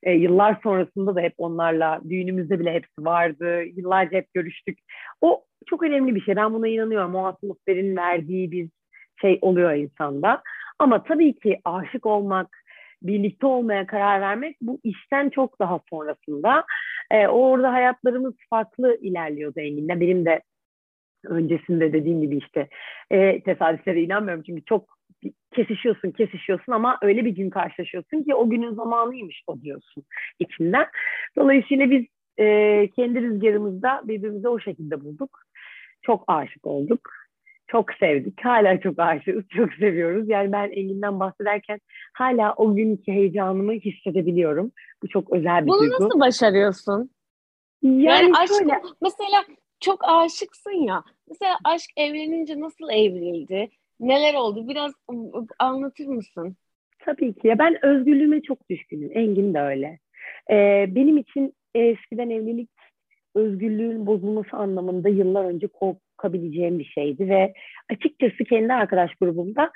e, 0.03 0.11
yıllar 0.11 0.57
sonrasında 0.63 1.15
da 1.15 1.21
hep 1.21 1.33
onlarla 1.37 2.01
düğünümüzde 2.09 2.59
bile 2.59 2.73
hepsi 2.73 3.05
vardı. 3.05 3.63
Yıllarca 3.63 4.17
hep 4.17 4.33
görüştük. 4.33 4.79
O 5.21 5.43
çok 5.67 5.83
önemli 5.83 6.15
bir 6.15 6.21
şey. 6.21 6.35
Ben 6.35 6.53
buna 6.53 6.67
inanıyorum. 6.67 7.15
O 7.15 7.25
atmosferin 7.25 7.95
verdiği 7.97 8.51
bir 8.51 8.69
şey 9.21 9.39
oluyor 9.41 9.73
insanda. 9.73 10.41
Ama 10.79 11.03
tabii 11.03 11.39
ki 11.39 11.59
aşık 11.65 12.05
olmak, 12.05 12.57
birlikte 13.01 13.45
olmaya 13.45 13.87
karar 13.87 14.21
vermek 14.21 14.57
bu 14.61 14.79
işten 14.83 15.29
çok 15.29 15.59
daha 15.59 15.79
sonrasında. 15.89 16.65
Ee, 17.11 17.27
orada 17.27 17.73
hayatlarımız 17.73 18.33
farklı 18.49 18.97
ilerliyordu 19.01 19.59
Engin'le. 19.59 19.99
Benim 19.99 20.25
de 20.25 20.41
öncesinde 21.25 21.93
dediğim 21.93 22.21
gibi 22.21 22.37
işte 22.37 22.67
e, 23.11 23.43
tesadüflere 23.43 24.01
inanmıyorum 24.01 24.43
çünkü 24.43 24.65
çok 24.65 24.97
kesişiyorsun 25.55 26.11
kesişiyorsun 26.11 26.71
ama 26.71 26.97
öyle 27.01 27.25
bir 27.25 27.35
gün 27.35 27.49
karşılaşıyorsun 27.49 28.23
ki 28.23 28.35
o 28.35 28.49
günün 28.49 28.73
zamanıymış 28.73 29.43
o 29.47 29.61
diyorsun 29.61 30.03
içinden. 30.39 30.85
Dolayısıyla 31.35 31.91
biz 31.91 32.05
e, 32.39 32.89
kendi 32.95 33.21
rüzgarımızda 33.21 34.01
birbirimize 34.03 34.49
o 34.49 34.59
şekilde 34.59 35.01
bulduk. 35.01 35.39
Çok 36.03 36.23
aşık 36.27 36.67
olduk. 36.67 37.09
Çok 37.67 37.93
sevdik. 37.93 38.45
Hala 38.45 38.79
çok 38.79 38.99
aşığız. 38.99 39.43
Çok 39.49 39.73
seviyoruz. 39.73 40.29
Yani 40.29 40.51
ben 40.51 40.69
Engin'den 40.69 41.19
bahsederken 41.19 41.79
hala 42.13 42.53
o 42.53 42.75
günkü 42.75 43.11
heyecanımı 43.11 43.73
hissedebiliyorum. 43.73 44.71
Bu 45.03 45.07
çok 45.07 45.33
özel 45.33 45.63
bir 45.63 45.67
Bunu 45.67 45.79
duygu. 45.79 45.95
Bunu 45.99 46.07
nasıl 46.07 46.19
başarıyorsun? 46.19 47.09
Yani, 47.83 48.03
yani 48.03 48.31
aşk, 48.37 48.53
şöyle... 48.59 48.81
mesela 49.01 49.43
çok 49.79 49.99
aşıksın 50.03 50.85
ya. 50.85 51.03
Mesela 51.29 51.57
aşk 51.63 51.89
evlenince 51.97 52.59
nasıl 52.59 52.89
evrildi? 52.89 53.69
Neler 53.99 54.33
oldu? 54.33 54.67
Biraz 54.69 54.91
anlatır 55.59 56.05
mısın? 56.05 56.55
Tabii 56.99 57.33
ki. 57.33 57.47
Ya 57.47 57.59
ben 57.59 57.85
özgürlüğüme 57.85 58.41
çok 58.41 58.69
düşkünüm. 58.69 59.11
Engin 59.13 59.53
de 59.53 59.59
öyle. 59.59 59.99
Ee, 60.51 60.85
benim 60.95 61.17
için 61.17 61.53
eskiden 61.75 62.29
evlilik 62.29 62.72
özgürlüğün 63.35 64.05
bozulması 64.05 64.57
anlamında 64.57 65.09
yıllar 65.09 65.45
önce 65.45 65.67
korkabileceğim 65.67 66.79
bir 66.79 66.85
şeydi 66.85 67.29
ve 67.29 67.53
açıkçası 67.91 68.43
kendi 68.43 68.73
arkadaş 68.73 69.15
grubumda 69.15 69.71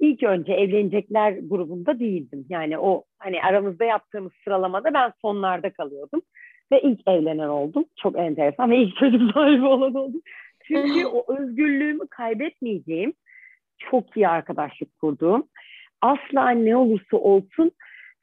ilk 0.00 0.22
önce 0.22 0.52
evlenecekler 0.52 1.32
grubunda 1.32 1.98
değildim. 1.98 2.46
Yani 2.48 2.78
o 2.78 3.04
hani 3.18 3.42
aramızda 3.42 3.84
yaptığımız 3.84 4.32
sıralamada 4.44 4.94
ben 4.94 5.12
sonlarda 5.22 5.72
kalıyordum 5.72 6.22
ve 6.72 6.82
ilk 6.82 7.08
evlenen 7.08 7.48
oldum. 7.48 7.84
Çok 8.02 8.18
enteresan 8.18 8.70
ve 8.70 8.76
ilk 8.76 8.96
çocuk 8.96 9.32
sahibi 9.32 9.66
olan 9.66 9.94
oldum. 9.94 10.20
Çünkü 10.64 11.06
o 11.12 11.34
özgürlüğümü 11.38 12.08
kaybetmeyeceğim 12.10 13.12
çok 13.78 14.16
iyi 14.16 14.28
arkadaşlık 14.28 14.98
kurduğum 15.00 15.48
asla 16.00 16.50
ne 16.50 16.76
olursa 16.76 17.16
olsun 17.16 17.70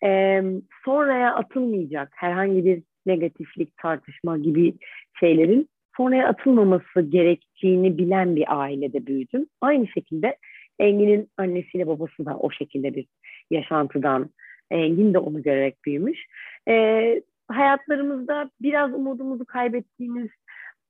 e, 0.03 0.41
sonraya 0.85 1.35
atılmayacak 1.35 2.11
herhangi 2.15 2.65
bir 2.65 2.83
negatiflik, 3.05 3.77
tartışma 3.77 4.37
gibi 4.37 4.73
şeylerin 5.19 5.69
sonraya 5.97 6.27
atılmaması 6.27 7.01
gerektiğini 7.01 7.97
bilen 7.97 8.35
bir 8.35 8.59
ailede 8.59 9.05
büyüdüm. 9.05 9.47
Aynı 9.61 9.87
şekilde 9.87 10.37
Engin'in 10.79 11.29
annesiyle 11.37 11.87
babası 11.87 12.25
da 12.25 12.37
o 12.37 12.51
şekilde 12.51 12.95
bir 12.95 13.05
yaşantıdan, 13.51 14.29
Engin 14.71 15.13
de 15.13 15.19
onu 15.19 15.43
görerek 15.43 15.85
büyümüş. 15.85 16.25
E, 16.67 16.73
hayatlarımızda 17.47 18.49
biraz 18.61 18.93
umudumuzu 18.93 19.45
kaybettiğimiz 19.45 20.29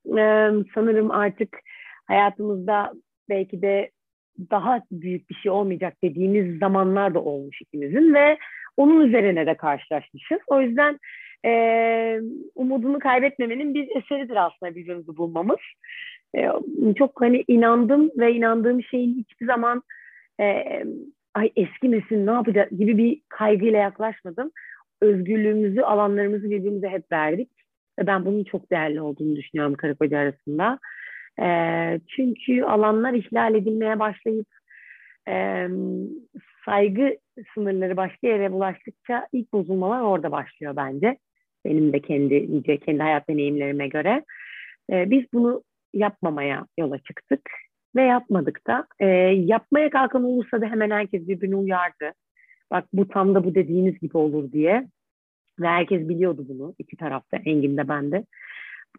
e, 0.06 0.50
sanırım 0.76 1.12
artık 1.12 1.58
hayatımızda 2.08 2.93
belki 3.30 3.62
de 3.62 3.91
daha 4.52 4.82
büyük 4.91 5.30
bir 5.30 5.36
şey 5.36 5.52
olmayacak 5.52 5.93
dediğimiz 6.04 6.60
zamanlar 6.60 7.13
da 7.13 7.19
olmuş 7.19 7.62
ikimizin 7.62 8.13
ve 8.13 8.38
onun 8.78 9.08
üzerine 9.08 9.45
de 9.45 9.58
karşılaşmışız. 9.58 10.39
O 10.48 10.62
yüzden 10.62 11.00
e, 11.45 12.21
umudunu 12.56 12.99
kaybetmemenin 12.99 13.73
bir 13.73 13.95
eseridir 13.95 14.45
aslında 14.45 14.75
birbirimizi 14.75 15.17
bulmamız. 15.17 15.60
E, 16.36 16.49
çok 16.97 17.21
hani 17.21 17.43
inandım 17.47 18.12
ve 18.17 18.34
inandığım 18.34 18.84
şeyin 18.84 19.17
hiçbir 19.17 19.45
zaman 19.45 19.84
e, 20.39 20.63
ay 21.34 21.52
eskimesin 21.56 22.28
ne 22.28 22.32
yapacak 22.32 22.71
gibi 22.71 22.97
bir 22.97 23.21
kaygıyla 23.30 23.80
yaklaşmadım. 23.80 24.52
Özgürlüğümüzü, 25.02 25.82
alanlarımızı 25.82 26.49
birbirimize 26.49 26.89
hep 26.89 27.12
verdik. 27.12 27.49
Ve 27.99 28.08
ben 28.08 28.25
bunun 28.25 28.43
çok 28.43 28.71
değerli 28.71 29.02
olduğunu 29.02 29.36
düşünüyorum 29.36 29.75
karı 29.75 29.95
koca 29.95 30.17
arasında. 30.17 30.80
E, 31.41 31.47
çünkü 32.08 32.63
alanlar 32.63 33.13
ihlal 33.13 33.56
edilmeye 33.56 33.99
başlayıp 33.99 34.47
e, 35.28 35.67
saygı 36.65 37.17
sınırları 37.54 37.97
başka 37.97 38.28
yere 38.28 38.52
bulaştıkça 38.52 39.28
ilk 39.34 39.54
bozulmalar 39.54 40.02
orada 40.02 40.32
başlıyor 40.32 40.75
bence. 40.75 41.17
Benim 41.65 41.93
de 41.93 42.00
kendi 42.00 42.58
nice 42.58 42.78
kendi 42.78 43.02
hayat 43.04 43.30
deneyimlerime 43.30 43.88
göre. 43.88 44.24
E, 44.91 45.10
biz 45.12 45.24
bunu 45.34 45.63
yapmamaya 45.93 46.65
yola 46.78 46.98
çıktık 46.98 47.50
ve 47.95 48.02
yapmadık 48.02 48.67
da. 48.67 48.88
E, 49.00 49.06
yapmaya 49.45 49.89
kalkan 49.89 50.24
olursa 50.24 50.62
da 50.62 50.65
hemen 50.65 50.91
herkes 50.91 51.28
birbirini 51.28 51.56
uyardı. 51.56 52.13
Bak 52.72 52.86
bu 52.93 53.08
tam 53.08 53.36
da 53.36 53.43
bu 53.43 53.56
dediğiniz 53.56 54.00
gibi 54.00 54.17
olur 54.17 54.52
diye. 54.52 54.88
Ve 55.60 55.67
herkes 55.67 56.10
biliyordu 56.10 56.45
bunu. 56.50 56.76
iki 56.80 56.98
tarafta 56.98 57.38
Engin 57.38 57.78
de 57.78 57.88
ben 57.88 58.12
de. 58.12 58.26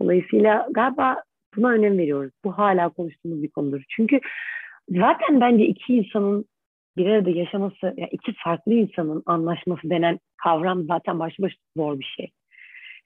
Dolayısıyla 0.00 0.68
galiba 0.70 1.22
buna 1.56 1.70
önem 1.70 1.98
veriyoruz. 1.98 2.32
Bu 2.44 2.58
hala 2.58 2.88
konuştuğumuz 2.88 3.42
bir 3.42 3.50
konudur. 3.50 3.82
Çünkü 3.88 4.20
zaten 4.88 5.40
bence 5.40 5.66
iki 5.66 5.94
insanın 5.94 6.44
bir 6.96 7.06
arada 7.06 7.30
yaşaması, 7.30 7.94
yani 7.96 8.08
iki 8.12 8.32
farklı 8.44 8.72
insanın 8.72 9.22
anlaşması 9.26 9.90
denen 9.90 10.18
kavram 10.36 10.84
zaten 10.84 11.18
başlı 11.18 11.42
başına 11.42 11.60
zor 11.76 11.98
bir 11.98 12.14
şey. 12.16 12.30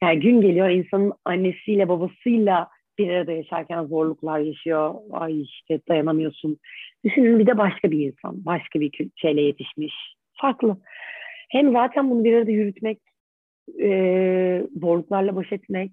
Yani 0.04 0.20
gün 0.20 0.40
geliyor 0.40 0.70
insanın 0.70 1.12
annesiyle 1.24 1.88
babasıyla 1.88 2.68
bir 2.98 3.08
arada 3.08 3.32
yaşarken 3.32 3.84
zorluklar 3.84 4.38
yaşıyor. 4.38 4.94
Ay 5.12 5.42
işte 5.42 5.80
dayanamıyorsun. 5.88 6.58
Düşünün 7.04 7.38
bir 7.38 7.46
de 7.46 7.58
başka 7.58 7.90
bir 7.90 8.06
insan, 8.06 8.44
başka 8.44 8.80
bir 8.80 9.10
şeyle 9.16 9.42
yetişmiş. 9.42 9.94
Farklı. 10.32 10.76
Hem 11.50 11.72
zaten 11.72 12.10
bunu 12.10 12.24
bir 12.24 12.34
arada 12.34 12.50
yürütmek, 12.50 12.98
e, 13.80 14.66
zorluklarla 14.80 15.36
baş 15.36 15.52
etmek, 15.52 15.92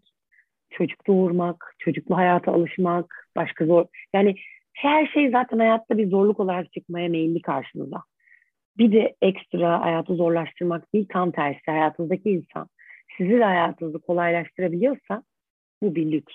çocuk 0.70 1.08
doğurmak, 1.08 1.76
çocuklu 1.80 2.18
hayata 2.18 2.52
alışmak, 2.52 3.28
başka 3.36 3.66
zor. 3.66 3.86
Yani 4.14 4.36
her 4.74 5.08
şey 5.08 5.30
zaten 5.30 5.60
hayatta 5.60 5.98
bir 5.98 6.10
zorluk 6.10 6.40
olarak 6.40 6.74
çıkmaya 6.74 7.10
meyilli 7.10 7.42
karşınıza. 7.42 8.04
Bir 8.78 8.92
de 8.92 9.16
ekstra 9.22 9.82
hayatı 9.86 10.16
zorlaştırmak 10.16 10.94
değil, 10.94 11.06
tam 11.10 11.32
tersi 11.32 11.72
hayatınızdaki 11.72 12.30
insan 12.30 12.68
sizi 13.18 13.32
de 13.32 13.44
hayatınızı 13.44 14.00
kolaylaştırabiliyorsa 14.00 15.24
bu 15.82 15.96
bir 15.96 16.12
lüks. 16.12 16.34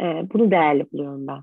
Ee, 0.00 0.04
bunu 0.04 0.50
değerli 0.50 0.86
buluyorum 0.92 1.26
ben. 1.26 1.42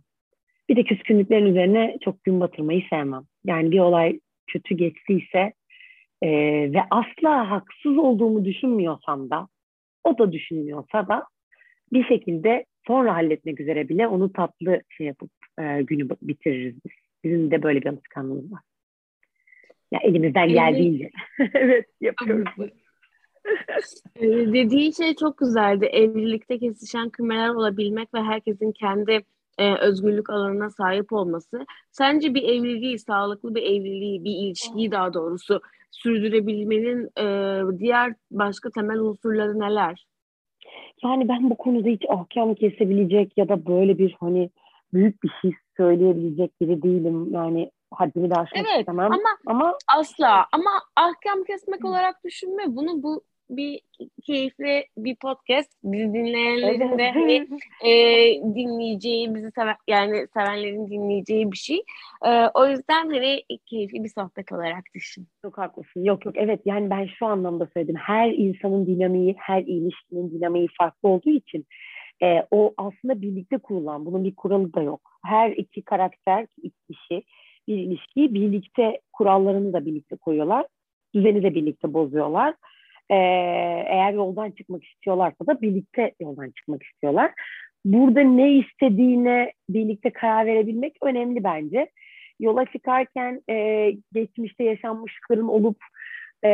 Bir 0.69 0.75
de 0.75 0.83
küskünlüklerin 0.83 1.45
üzerine 1.45 1.97
çok 2.01 2.23
gün 2.23 2.39
batırmayı 2.39 2.83
sevmem. 2.89 3.23
Yani 3.45 3.71
bir 3.71 3.79
olay 3.79 4.19
kötü 4.47 4.75
geçtiyse 4.75 5.53
e, 6.21 6.29
ve 6.73 6.79
asla 6.89 7.51
haksız 7.51 7.97
olduğumu 7.97 8.45
düşünmüyorsam 8.45 9.29
da 9.29 9.47
o 10.03 10.17
da 10.17 10.31
düşünmüyorsa 10.31 11.07
da 11.07 11.25
bir 11.93 12.05
şekilde 12.05 12.65
sonra 12.87 13.15
halletmek 13.15 13.59
üzere 13.59 13.89
bile 13.89 14.07
onu 14.07 14.33
tatlı 14.33 14.81
şey 14.89 15.07
yapıp 15.07 15.31
e, 15.59 15.81
günü 15.81 16.09
bitiririz 16.21 16.75
biz. 16.85 16.91
Bizim 17.23 17.51
de 17.51 17.63
böyle 17.63 17.81
bir 17.81 17.87
alışkanlığımız 17.87 18.51
var. 18.51 18.61
Ya 19.91 19.99
elimizden 20.03 20.49
geldiğince. 20.49 21.09
evet 21.53 21.85
yapıyoruz. 22.01 22.73
Ee, 24.15 24.53
dediği 24.53 24.95
şey 24.95 25.15
çok 25.15 25.37
güzeldi. 25.37 25.85
Evlilikte 25.85 26.59
kesişen 26.59 27.09
kümeler 27.09 27.49
olabilmek 27.49 28.13
ve 28.13 28.21
herkesin 28.21 28.71
kendi 28.71 29.23
e, 29.57 29.75
özgürlük 29.75 30.29
alanına 30.29 30.69
sahip 30.69 31.13
olması. 31.13 31.65
Sence 31.91 32.33
bir 32.33 32.43
evliliği, 32.43 32.99
sağlıklı 32.99 33.55
bir 33.55 33.63
evliliği, 33.63 34.23
bir 34.23 34.31
ilişkiyi 34.31 34.91
daha 34.91 35.13
doğrusu 35.13 35.61
sürdürebilmenin 35.91 37.09
e, 37.19 37.79
diğer 37.79 38.13
başka 38.31 38.69
temel 38.69 38.99
unsurları 38.99 39.59
neler? 39.59 40.07
Yani 41.03 41.27
ben 41.29 41.49
bu 41.49 41.57
konuda 41.57 41.89
hiç 41.89 42.03
ahkam 42.09 42.55
kesebilecek 42.55 43.37
ya 43.37 43.49
da 43.49 43.65
böyle 43.65 43.97
bir 43.97 44.15
hani 44.19 44.49
büyük 44.93 45.23
bir 45.23 45.31
şey 45.41 45.51
söyleyebilecek 45.77 46.61
biri 46.61 46.83
değilim. 46.83 47.33
Yani 47.33 47.71
haddimi 47.91 48.29
de 48.29 48.33
aşmak 48.33 48.65
evet, 48.67 48.79
istemem. 48.79 49.11
Ama, 49.11 49.29
ama 49.45 49.77
asla 49.97 50.45
ama 50.51 50.71
ahkam 50.95 51.43
kesmek 51.43 51.85
olarak 51.85 52.23
düşünme. 52.23 52.63
Bunu 52.67 53.03
bu 53.03 53.21
bir 53.49 53.79
keyifli 54.23 54.85
bir 54.97 55.15
podcast. 55.15 55.71
Bizi 55.83 56.13
dinleyenlerin 56.13 56.97
de 56.97 57.11
hani, 57.11 57.47
e, 57.85 57.91
dinleyeceği, 58.55 59.35
bizi 59.35 59.51
seven, 59.51 59.75
yani 59.87 60.27
sevenlerin 60.33 60.89
dinleyeceği 60.89 61.51
bir 61.51 61.57
şey. 61.57 61.83
E, 62.25 62.47
o 62.53 62.67
yüzden 62.67 63.09
hani 63.09 63.43
keyifli 63.65 64.03
bir 64.03 64.09
sohbet 64.09 64.51
olarak 64.51 64.83
düşün. 64.95 65.27
Çok 65.41 65.57
haklısın. 65.57 66.03
Yok 66.03 66.25
yok 66.25 66.35
evet 66.37 66.61
yani 66.65 66.89
ben 66.89 67.05
şu 67.05 67.25
anlamda 67.25 67.67
söyledim. 67.73 67.95
Her 67.95 68.31
insanın 68.31 68.85
dinamiği, 68.85 69.35
her 69.37 69.61
ilişkinin 69.61 70.31
dinamiği 70.31 70.67
farklı 70.77 71.09
olduğu 71.09 71.29
için 71.29 71.65
e, 72.23 72.47
o 72.51 72.73
aslında 72.77 73.21
birlikte 73.21 73.57
kurulan, 73.57 74.05
bunun 74.05 74.23
bir 74.23 74.35
kuralı 74.35 74.73
da 74.73 74.81
yok. 74.81 75.01
Her 75.25 75.51
iki 75.51 75.81
karakter, 75.81 76.47
iki 76.63 76.77
kişi 76.87 77.23
bir 77.67 77.77
ilişkiyi 77.77 78.33
birlikte 78.33 79.01
kurallarını 79.13 79.73
da 79.73 79.85
birlikte 79.85 80.15
koyuyorlar. 80.15 80.65
Düzeni 81.15 81.43
de 81.43 81.55
birlikte 81.55 81.93
bozuyorlar. 81.93 82.55
Ee, 83.09 83.15
eğer 83.87 84.13
yoldan 84.13 84.51
çıkmak 84.51 84.83
istiyorlarsa 84.83 85.47
da 85.47 85.61
birlikte 85.61 86.13
yoldan 86.19 86.51
çıkmak 86.51 86.83
istiyorlar. 86.83 87.31
Burada 87.85 88.21
ne 88.21 88.53
istediğine 88.53 89.51
birlikte 89.69 90.09
karar 90.09 90.45
verebilmek 90.45 90.93
önemli 91.01 91.43
bence. 91.43 91.89
Yola 92.39 92.65
çıkarken 92.65 93.41
e, 93.49 93.89
geçmişte 94.13 94.63
yaşanmışlıkların 94.63 95.47
olup 95.47 95.77
e, 96.45 96.51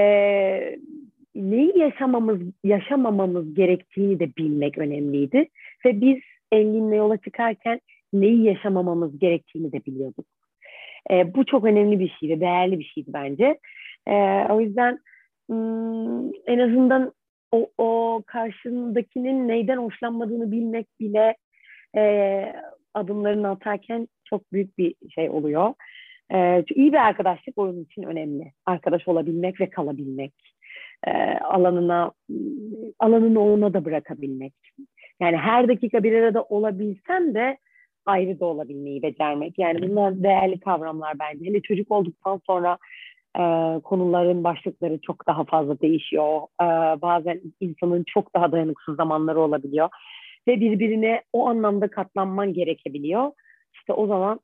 neyi 1.36 1.78
yaşamamız, 1.78 2.40
yaşamamamız 2.64 3.54
gerektiğini 3.54 4.20
de 4.20 4.36
bilmek 4.38 4.78
önemliydi. 4.78 5.48
Ve 5.86 6.02
biz 6.02 6.20
Engin'le 6.52 6.96
yola 6.96 7.18
çıkarken 7.18 7.80
neyi 8.14 8.44
yaşamamamız 8.44 9.20
gerektiğini 9.20 9.72
de 9.72 9.86
biliyorduk. 9.86 10.26
E, 11.12 11.34
bu 11.34 11.46
çok 11.46 11.64
önemli 11.64 12.00
bir 12.00 12.16
şeydi, 12.20 12.42
değerli 12.42 12.80
bir 12.80 12.84
şeydi 12.84 13.10
bence. 13.14 13.60
E, 14.08 14.14
o 14.50 14.62
yüzden 14.62 15.00
en 16.48 16.60
azından 16.60 17.14
o, 17.52 17.70
o 17.78 18.22
karşındakinin 18.26 19.48
neyden 19.48 19.78
hoşlanmadığını 19.78 20.52
bilmek 20.52 20.88
bile 21.00 21.36
e, 21.98 22.54
adımlarını 22.94 23.50
atarken 23.50 24.08
çok 24.24 24.54
büyük 24.54 24.78
bir 24.78 24.96
şey 25.16 25.30
oluyor. 25.30 25.74
E, 26.34 26.64
iyi 26.76 26.94
bir 26.94 27.08
arkadaşlık 27.08 27.58
onun 27.58 27.84
için 27.84 28.04
önemli. 28.04 28.52
Arkadaş 28.66 29.08
olabilmek 29.08 29.62
ve 29.62 29.70
kalabilmek. 29.70 30.34
E, 31.08 31.12
alanına 31.38 32.12
alanını 33.00 33.40
ona 33.40 33.74
da 33.74 33.86
bırakabilmek. 33.86 34.54
Yani 35.20 35.38
her 35.38 35.68
dakika 35.68 36.04
bir 36.04 36.14
arada 36.14 36.44
olabilsem 36.44 37.34
de 37.34 37.58
ayrı 38.06 38.40
da 38.40 38.46
olabilmeyi 38.46 39.02
becermek. 39.02 39.60
Yani 39.60 39.90
bunlar 39.90 40.24
değerli 40.24 40.60
kavramlar 40.60 41.20
bence. 41.20 41.46
Hele 41.46 41.62
çocuk 41.62 41.92
olduktan 41.92 42.42
sonra 42.46 42.78
e, 43.38 43.44
konuların 43.84 44.44
başlıkları 44.44 45.00
çok 45.02 45.28
daha 45.28 45.44
fazla 45.44 45.82
değişiyor. 45.82 46.42
E, 46.62 46.65
bazen 47.02 47.42
insanın 47.60 48.04
çok 48.08 48.36
daha 48.36 48.52
dayanıksız 48.52 48.96
zamanları 48.96 49.39
olabiliyor. 49.39 49.89
Ve 50.48 50.60
birbirine 50.60 51.22
o 51.34 51.48
anlamda 51.48 51.88
katlanman 51.88 52.54
gerekebiliyor. 52.54 53.32
İşte 53.74 53.94
o 53.94 54.08
zaman 54.08 54.39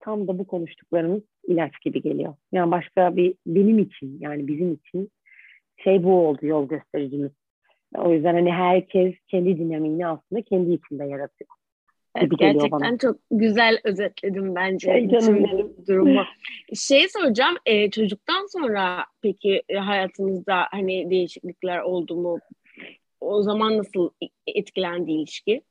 tam 0.00 0.28
da 0.28 0.38
bu 0.38 0.46
konuştuklarımız 0.46 1.22
ilaç 1.48 1.80
gibi 1.80 2.02
geliyor. 2.02 2.34
Yani 2.52 2.70
başka 2.70 3.16
bir 3.16 3.34
benim 3.46 3.78
için 3.78 4.18
yani 4.20 4.48
bizim 4.48 4.72
için 4.72 5.10
şey 5.84 6.02
bu 6.02 6.28
oldu 6.28 6.46
yol 6.46 6.68
göstericimiz. 6.68 7.30
O 7.94 8.12
yüzden 8.12 8.34
hani 8.34 8.52
herkes 8.52 9.14
kendi 9.28 9.58
dinamiğini 9.58 10.06
aslında 10.06 10.42
kendi 10.42 10.72
içinde 10.72 11.04
yaratıyor. 11.04 11.50
Evet, 12.16 12.30
gerçekten 12.38 12.70
bana. 12.70 12.98
çok 12.98 13.16
güzel 13.30 13.78
özetledim 13.84 14.54
bence 14.54 14.94
bütün 15.04 15.76
durumu. 15.88 16.22
şey 16.74 17.08
soracağım, 17.08 17.56
e, 17.66 17.90
çocuktan 17.90 18.46
sonra 18.46 19.04
peki 19.22 19.62
e, 19.68 19.76
hayatınızda 19.76 20.66
hani 20.70 21.10
değişiklikler 21.10 21.78
oldu 21.78 22.16
mu? 22.16 22.38
O 23.20 23.42
zaman 23.42 23.78
nasıl 23.78 24.10
etkilendi 24.46 25.12
ilişki? 25.12 25.62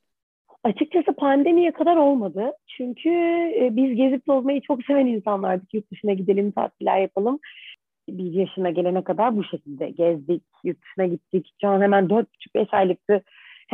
Açıkçası 0.63 1.13
pandemiye 1.13 1.71
kadar 1.71 1.95
olmadı. 1.95 2.51
Çünkü 2.67 3.09
e, 3.59 3.69
biz 3.71 3.95
gezip 3.95 4.25
tozmayı 4.25 4.61
çok 4.61 4.85
seven 4.85 5.05
insanlardık. 5.05 5.73
Yurt 5.73 5.91
dışına 5.91 6.13
gidelim, 6.13 6.51
tatiller 6.51 7.01
yapalım. 7.01 7.39
Bir 8.09 8.33
yaşına 8.33 8.69
gelene 8.69 9.03
kadar 9.03 9.37
bu 9.37 9.43
şekilde 9.43 9.89
gezdik, 9.89 10.43
yurt 10.63 10.77
dışına 10.81 11.05
gittik. 11.05 11.53
Can 11.59 11.81
hemen 11.81 12.05
4,5-5 12.05 12.67
aylıktı. 12.71 13.23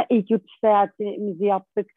İlk 0.09 0.31
yurt 0.31 0.43
dışı 0.43 0.59
seyahatimizi 0.59 1.45
yaptık 1.45 1.91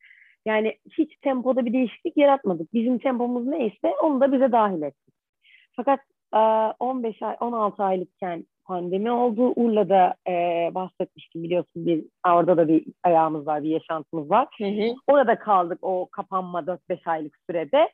yani 0.46 0.78
hiç 0.98 1.16
tempoda 1.16 1.66
bir 1.66 1.72
değişiklik 1.72 2.16
yaratmadık. 2.16 2.74
Bizim 2.74 2.98
tempomuz 2.98 3.46
neyse 3.46 3.94
onu 4.02 4.20
da 4.20 4.32
bize 4.32 4.52
dahil 4.52 4.82
ettik. 4.82 5.14
Fakat 5.76 6.00
15 6.80 7.22
ay, 7.22 7.36
16 7.40 7.82
aylıkken 7.82 8.44
pandemi 8.64 9.10
oldu. 9.10 9.52
Urla'da 9.56 10.14
e, 10.28 10.32
bahsetmiştim 10.74 11.42
biliyorsun 11.42 11.86
bir 11.86 12.04
orada 12.28 12.56
da 12.56 12.68
bir 12.68 12.84
ayağımız 13.02 13.46
var, 13.46 13.62
bir 13.62 13.68
yaşantımız 13.68 14.30
var. 14.30 14.48
Hı 14.58 14.64
hı. 14.64 14.94
Orada 15.06 15.38
kaldık 15.38 15.78
o 15.82 16.08
kapanma 16.12 16.60
4-5 16.60 17.10
aylık 17.10 17.36
sürede. 17.50 17.88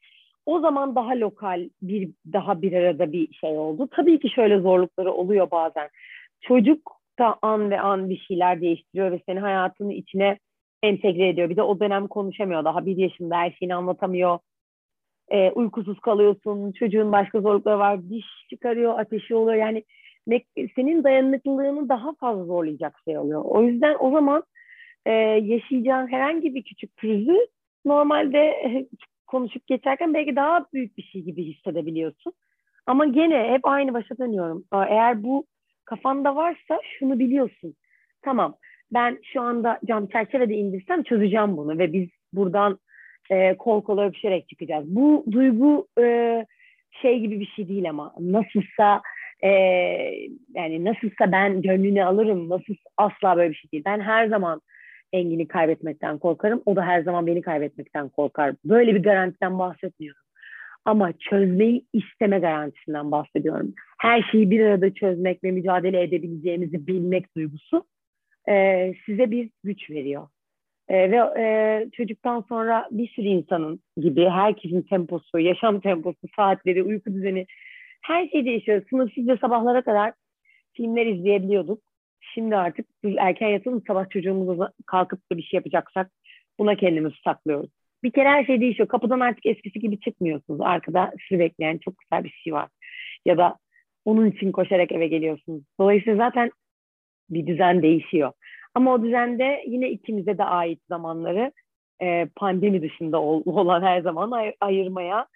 O 0.46 0.60
zaman 0.60 0.94
daha 0.94 1.10
lokal 1.10 1.68
bir 1.82 2.10
daha 2.32 2.62
bir 2.62 2.72
arada 2.72 3.12
bir 3.12 3.34
şey 3.34 3.58
oldu. 3.58 3.88
Tabii 3.90 4.20
ki 4.20 4.30
şöyle 4.30 4.60
zorlukları 4.60 5.12
oluyor 5.12 5.50
bazen. 5.50 5.88
Çocuk 6.40 6.92
da 7.18 7.36
an 7.42 7.70
ve 7.70 7.80
an 7.80 8.10
bir 8.10 8.18
şeyler 8.18 8.60
değiştiriyor 8.60 9.12
ve 9.12 9.20
seni 9.26 9.40
hayatının 9.40 9.90
içine 9.90 10.38
entegre 10.82 11.28
ediyor. 11.28 11.50
Bir 11.50 11.56
de 11.56 11.62
o 11.62 11.80
dönem 11.80 12.08
konuşamıyor. 12.08 12.64
Daha 12.64 12.86
bir 12.86 12.96
yaşında 12.96 13.36
her 13.36 13.50
şeyini 13.50 13.74
anlatamıyor. 13.74 14.38
E, 15.28 15.50
uykusuz 15.50 16.00
kalıyorsun. 16.00 16.72
Çocuğun 16.72 17.12
başka 17.12 17.40
zorlukları 17.40 17.78
var. 17.78 18.08
Diş 18.08 18.26
çıkarıyor, 18.50 18.98
ateşi 18.98 19.34
oluyor. 19.34 19.56
Yani 19.56 19.84
senin 20.74 21.04
dayanıklılığını 21.04 21.88
daha 21.88 22.14
fazla 22.14 22.44
zorlayacak 22.44 22.96
şey 23.04 23.18
oluyor. 23.18 23.42
O 23.44 23.62
yüzden 23.62 23.96
o 24.00 24.10
zaman 24.10 24.42
e, 25.06 25.12
yaşayacağın 25.42 26.06
herhangi 26.06 26.54
bir 26.54 26.62
küçük 26.62 26.96
pürüzü 26.96 27.36
normalde 27.84 28.38
e, 28.38 28.86
konuşup 29.26 29.66
geçerken 29.66 30.14
belki 30.14 30.36
daha 30.36 30.66
büyük 30.74 30.98
bir 30.98 31.02
şey 31.02 31.22
gibi 31.22 31.44
hissedebiliyorsun. 31.44 32.32
Ama 32.86 33.06
gene 33.06 33.48
hep 33.50 33.60
aynı 33.66 33.94
başa 33.94 34.18
dönüyorum. 34.18 34.64
Eğer 34.72 35.22
bu 35.22 35.46
kafanda 35.84 36.36
varsa 36.36 36.80
şunu 36.98 37.18
biliyorsun. 37.18 37.74
Tamam 38.22 38.56
ben 38.92 39.18
şu 39.32 39.40
anda 39.40 39.80
cam 39.88 40.06
çerçevede 40.06 40.54
indirsem 40.54 41.02
çözeceğim 41.02 41.56
bunu 41.56 41.78
ve 41.78 41.92
biz 41.92 42.08
buradan 42.32 42.78
e, 43.30 43.56
kol 43.56 43.82
kola 43.82 44.06
öpüşerek 44.06 44.48
çıkacağız. 44.48 44.84
Bu 44.86 45.24
duygu 45.30 45.86
e, 46.00 46.46
şey 47.02 47.20
gibi 47.20 47.40
bir 47.40 47.46
şey 47.46 47.68
değil 47.68 47.90
ama 47.90 48.14
nasılsa 48.20 49.02
e, 49.44 49.50
yani 50.54 50.84
nasılsa 50.84 51.32
ben 51.32 51.62
gönlünü 51.62 52.04
alırım 52.04 52.48
nasıl 52.48 52.74
asla 52.96 53.36
böyle 53.36 53.50
bir 53.50 53.56
şey 53.56 53.72
değil. 53.72 53.84
Ben 53.86 54.00
her 54.00 54.28
zaman 54.28 54.60
Engin'i 55.12 55.48
kaybetmekten 55.48 56.18
korkarım. 56.18 56.62
O 56.66 56.76
da 56.76 56.82
her 56.82 57.02
zaman 57.02 57.26
beni 57.26 57.42
kaybetmekten 57.42 58.08
korkar. 58.08 58.54
Böyle 58.64 58.94
bir 58.94 59.02
garantiden 59.02 59.58
bahsetmiyorum. 59.58 60.22
Ama 60.84 61.12
çözmeyi 61.12 61.86
isteme 61.92 62.38
garantisinden 62.38 63.10
bahsediyorum. 63.10 63.74
Her 63.98 64.22
şeyi 64.22 64.50
bir 64.50 64.60
arada 64.60 64.94
çözmek 64.94 65.44
ve 65.44 65.50
mücadele 65.50 66.02
edebileceğimizi 66.02 66.86
bilmek 66.86 67.36
duygusu 67.36 67.84
e, 68.48 68.94
size 69.06 69.30
bir 69.30 69.50
güç 69.64 69.90
veriyor. 69.90 70.28
E, 70.88 71.10
ve 71.10 71.16
e, 71.16 71.90
çocuktan 71.92 72.44
sonra 72.48 72.88
bir 72.90 73.08
sürü 73.08 73.26
insanın 73.26 73.80
gibi 73.96 74.28
herkesin 74.28 74.82
temposu, 74.82 75.38
yaşam 75.38 75.80
temposu, 75.80 76.28
saatleri, 76.36 76.82
uyku 76.82 77.14
düzeni 77.14 77.46
her 78.02 78.28
şey 78.28 78.44
değişiyor. 78.44 78.82
Sınırsızca 78.90 79.36
sabahlara 79.36 79.82
kadar 79.82 80.12
filmler 80.72 81.06
izleyebiliyorduk. 81.06 81.82
Şimdi 82.20 82.56
artık 82.56 82.86
biz 83.04 83.14
erken 83.18 83.48
yatalım 83.48 83.82
sabah 83.86 84.10
çocuğumuza 84.10 84.72
kalkıp 84.86 85.32
da 85.32 85.36
bir 85.36 85.42
şey 85.42 85.58
yapacaksak 85.58 86.10
buna 86.58 86.76
kendimizi 86.76 87.16
saklıyoruz. 87.24 87.70
Bir 88.02 88.10
kere 88.10 88.28
her 88.28 88.44
şey 88.44 88.60
değişiyor. 88.60 88.88
Kapıdan 88.88 89.20
artık 89.20 89.46
eskisi 89.46 89.80
gibi 89.80 90.00
çıkmıyorsunuz. 90.00 90.60
Arkada 90.60 91.12
sizi 91.28 91.38
bekleyen 91.38 91.78
çok 91.78 91.94
güzel 91.98 92.24
bir 92.24 92.30
şey 92.44 92.52
var. 92.52 92.68
Ya 93.24 93.38
da 93.38 93.56
onun 94.04 94.30
için 94.30 94.52
koşarak 94.52 94.92
eve 94.92 95.06
geliyorsunuz. 95.08 95.62
Dolayısıyla 95.80 96.16
zaten 96.16 96.50
bir 97.30 97.46
düzen 97.46 97.82
değişiyor. 97.82 98.32
Ama 98.74 98.94
o 98.94 99.02
düzende 99.02 99.64
yine 99.66 99.90
ikimize 99.90 100.38
de 100.38 100.44
ait 100.44 100.80
zamanları 100.88 101.52
e, 102.02 102.28
pandemi 102.36 102.82
dışında 102.82 103.22
ol, 103.22 103.42
olan 103.46 103.82
her 103.82 104.00
zaman 104.00 104.30
ay- 104.30 104.54
ayırmaya 104.60 105.26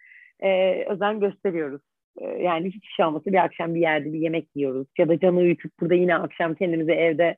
e, 0.40 0.72
özen 0.84 1.20
gösteriyoruz. 1.20 1.80
E, 2.18 2.26
yani 2.26 2.70
hiç 2.70 2.96
şey 2.96 3.06
olmasa 3.06 3.32
bir 3.32 3.44
akşam 3.44 3.74
bir 3.74 3.80
yerde 3.80 4.12
bir 4.12 4.18
yemek 4.18 4.48
yiyoruz. 4.56 4.86
Ya 4.98 5.08
da 5.08 5.20
canı 5.20 5.38
uyutup 5.38 5.72
burada 5.80 5.94
yine 5.94 6.14
akşam 6.14 6.54
kendimize 6.54 6.92
evde 6.92 7.36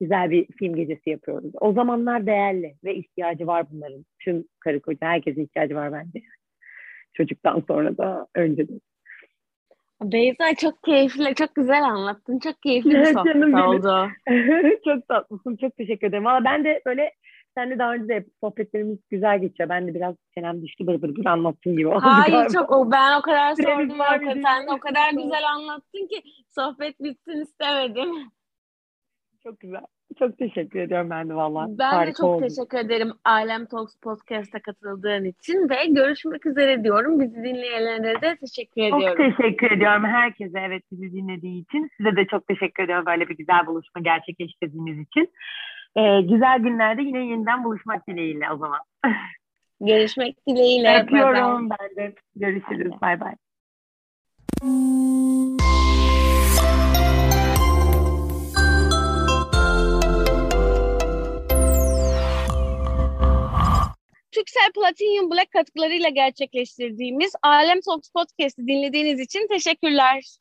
güzel 0.00 0.30
bir 0.30 0.46
film 0.58 0.76
gecesi 0.76 1.10
yapıyoruz. 1.10 1.52
O 1.60 1.72
zamanlar 1.72 2.26
değerli 2.26 2.74
ve 2.84 2.94
ihtiyacı 2.94 3.46
var 3.46 3.66
bunların. 3.70 4.04
Tüm 4.18 4.44
karı 4.60 4.80
koca 4.80 5.06
herkesin 5.06 5.44
ihtiyacı 5.44 5.74
var 5.74 5.92
bence. 5.92 6.26
Çocuktan 7.14 7.62
sonra 7.68 7.98
da 7.98 8.26
önce 8.34 8.68
de. 8.68 8.72
Beyza 10.02 10.54
çok 10.54 10.82
keyifli, 10.82 11.34
çok 11.34 11.54
güzel 11.54 11.82
anlattın. 11.82 12.38
Çok 12.38 12.62
keyifli 12.62 12.90
bir 12.90 13.04
sohbet 13.04 13.36
oldu. 13.36 14.08
çok 14.84 15.08
tatlısın, 15.08 15.56
çok 15.56 15.76
teşekkür 15.76 16.06
ederim. 16.06 16.24
Valla 16.24 16.44
ben 16.44 16.64
de 16.64 16.82
böyle 16.86 17.12
senle 17.54 17.78
daha 17.78 17.94
önce 17.94 18.08
de 18.08 18.26
sohbetlerimiz 18.40 18.98
güzel 19.10 19.40
geçiyor. 19.40 19.68
Ben 19.68 19.88
de 19.88 19.94
biraz 19.94 20.14
çenem 20.34 20.62
düştü 20.62 20.86
bır 20.86 21.02
bır 21.02 21.16
bır 21.16 21.26
anlattığım 21.26 21.76
gibi 21.76 21.88
oldu 21.88 22.00
Hayır 22.02 22.32
galiba. 22.32 22.52
çok 22.52 22.70
o 22.70 22.90
ben 22.92 23.18
o 23.18 23.22
kadar 23.22 23.54
Süremiz 23.54 23.96
sordum 23.96 24.42
diye. 24.42 24.66
o 24.68 24.78
kadar 24.78 25.10
güzel 25.10 25.50
anlattın 25.54 26.06
ki 26.06 26.22
sohbet 26.48 27.00
bitsin 27.00 27.40
istemedim. 27.40 28.10
Çok 29.42 29.60
güzel. 29.60 29.86
Çok 30.18 30.38
teşekkür 30.38 30.80
ediyorum 30.80 31.10
ben 31.10 31.28
de 31.28 31.34
valla. 31.34 31.66
Ben 31.68 31.78
de 31.78 31.82
Harika 31.82 32.16
çok 32.16 32.26
oldu. 32.26 32.48
teşekkür 32.48 32.78
ederim 32.78 33.12
Alem 33.24 33.66
Talks 33.66 33.96
Podcast'a 33.96 34.60
katıldığın 34.62 35.24
için 35.24 35.68
ve 35.68 35.86
görüşmek 35.86 36.46
üzere 36.46 36.84
diyorum. 36.84 37.20
Bizi 37.20 37.34
dinleyenlere 37.36 38.20
de 38.22 38.36
teşekkür 38.36 38.90
Çok 38.90 39.02
ediyorum. 39.02 39.34
teşekkür 39.36 39.70
ediyorum 39.70 40.04
herkese 40.04 40.58
evet 40.60 40.82
bizi 40.92 41.12
dinlediği 41.12 41.62
için. 41.62 41.90
Size 41.96 42.16
de 42.16 42.26
çok 42.26 42.48
teşekkür 42.48 42.84
ediyorum 42.84 43.06
böyle 43.06 43.28
bir 43.28 43.36
güzel 43.36 43.66
buluşma 43.66 44.00
gerçekleştirdiğiniz 44.00 44.98
için. 45.08 45.32
Ee, 45.96 46.20
güzel 46.20 46.58
günlerde 46.58 47.02
yine 47.02 47.26
yeniden 47.26 47.64
buluşmak 47.64 48.08
dileğiyle 48.08 48.50
o 48.50 48.56
zaman. 48.56 48.80
Görüşmek 49.80 50.36
dileğiyle. 50.48 51.02
Öpüyorum 51.02 51.70
ben 51.70 51.96
de. 51.96 52.14
Görüşürüz. 52.36 52.92
Bay 53.02 53.20
bay. 53.20 53.34
Türksel 64.42 64.72
Platinum 64.72 65.30
Black 65.30 65.50
katkılarıyla 65.50 66.08
gerçekleştirdiğimiz 66.08 67.32
Alem 67.42 67.80
Talks 67.80 68.08
Podcast'ı 68.10 68.66
dinlediğiniz 68.66 69.20
için 69.20 69.48
teşekkürler. 69.48 70.36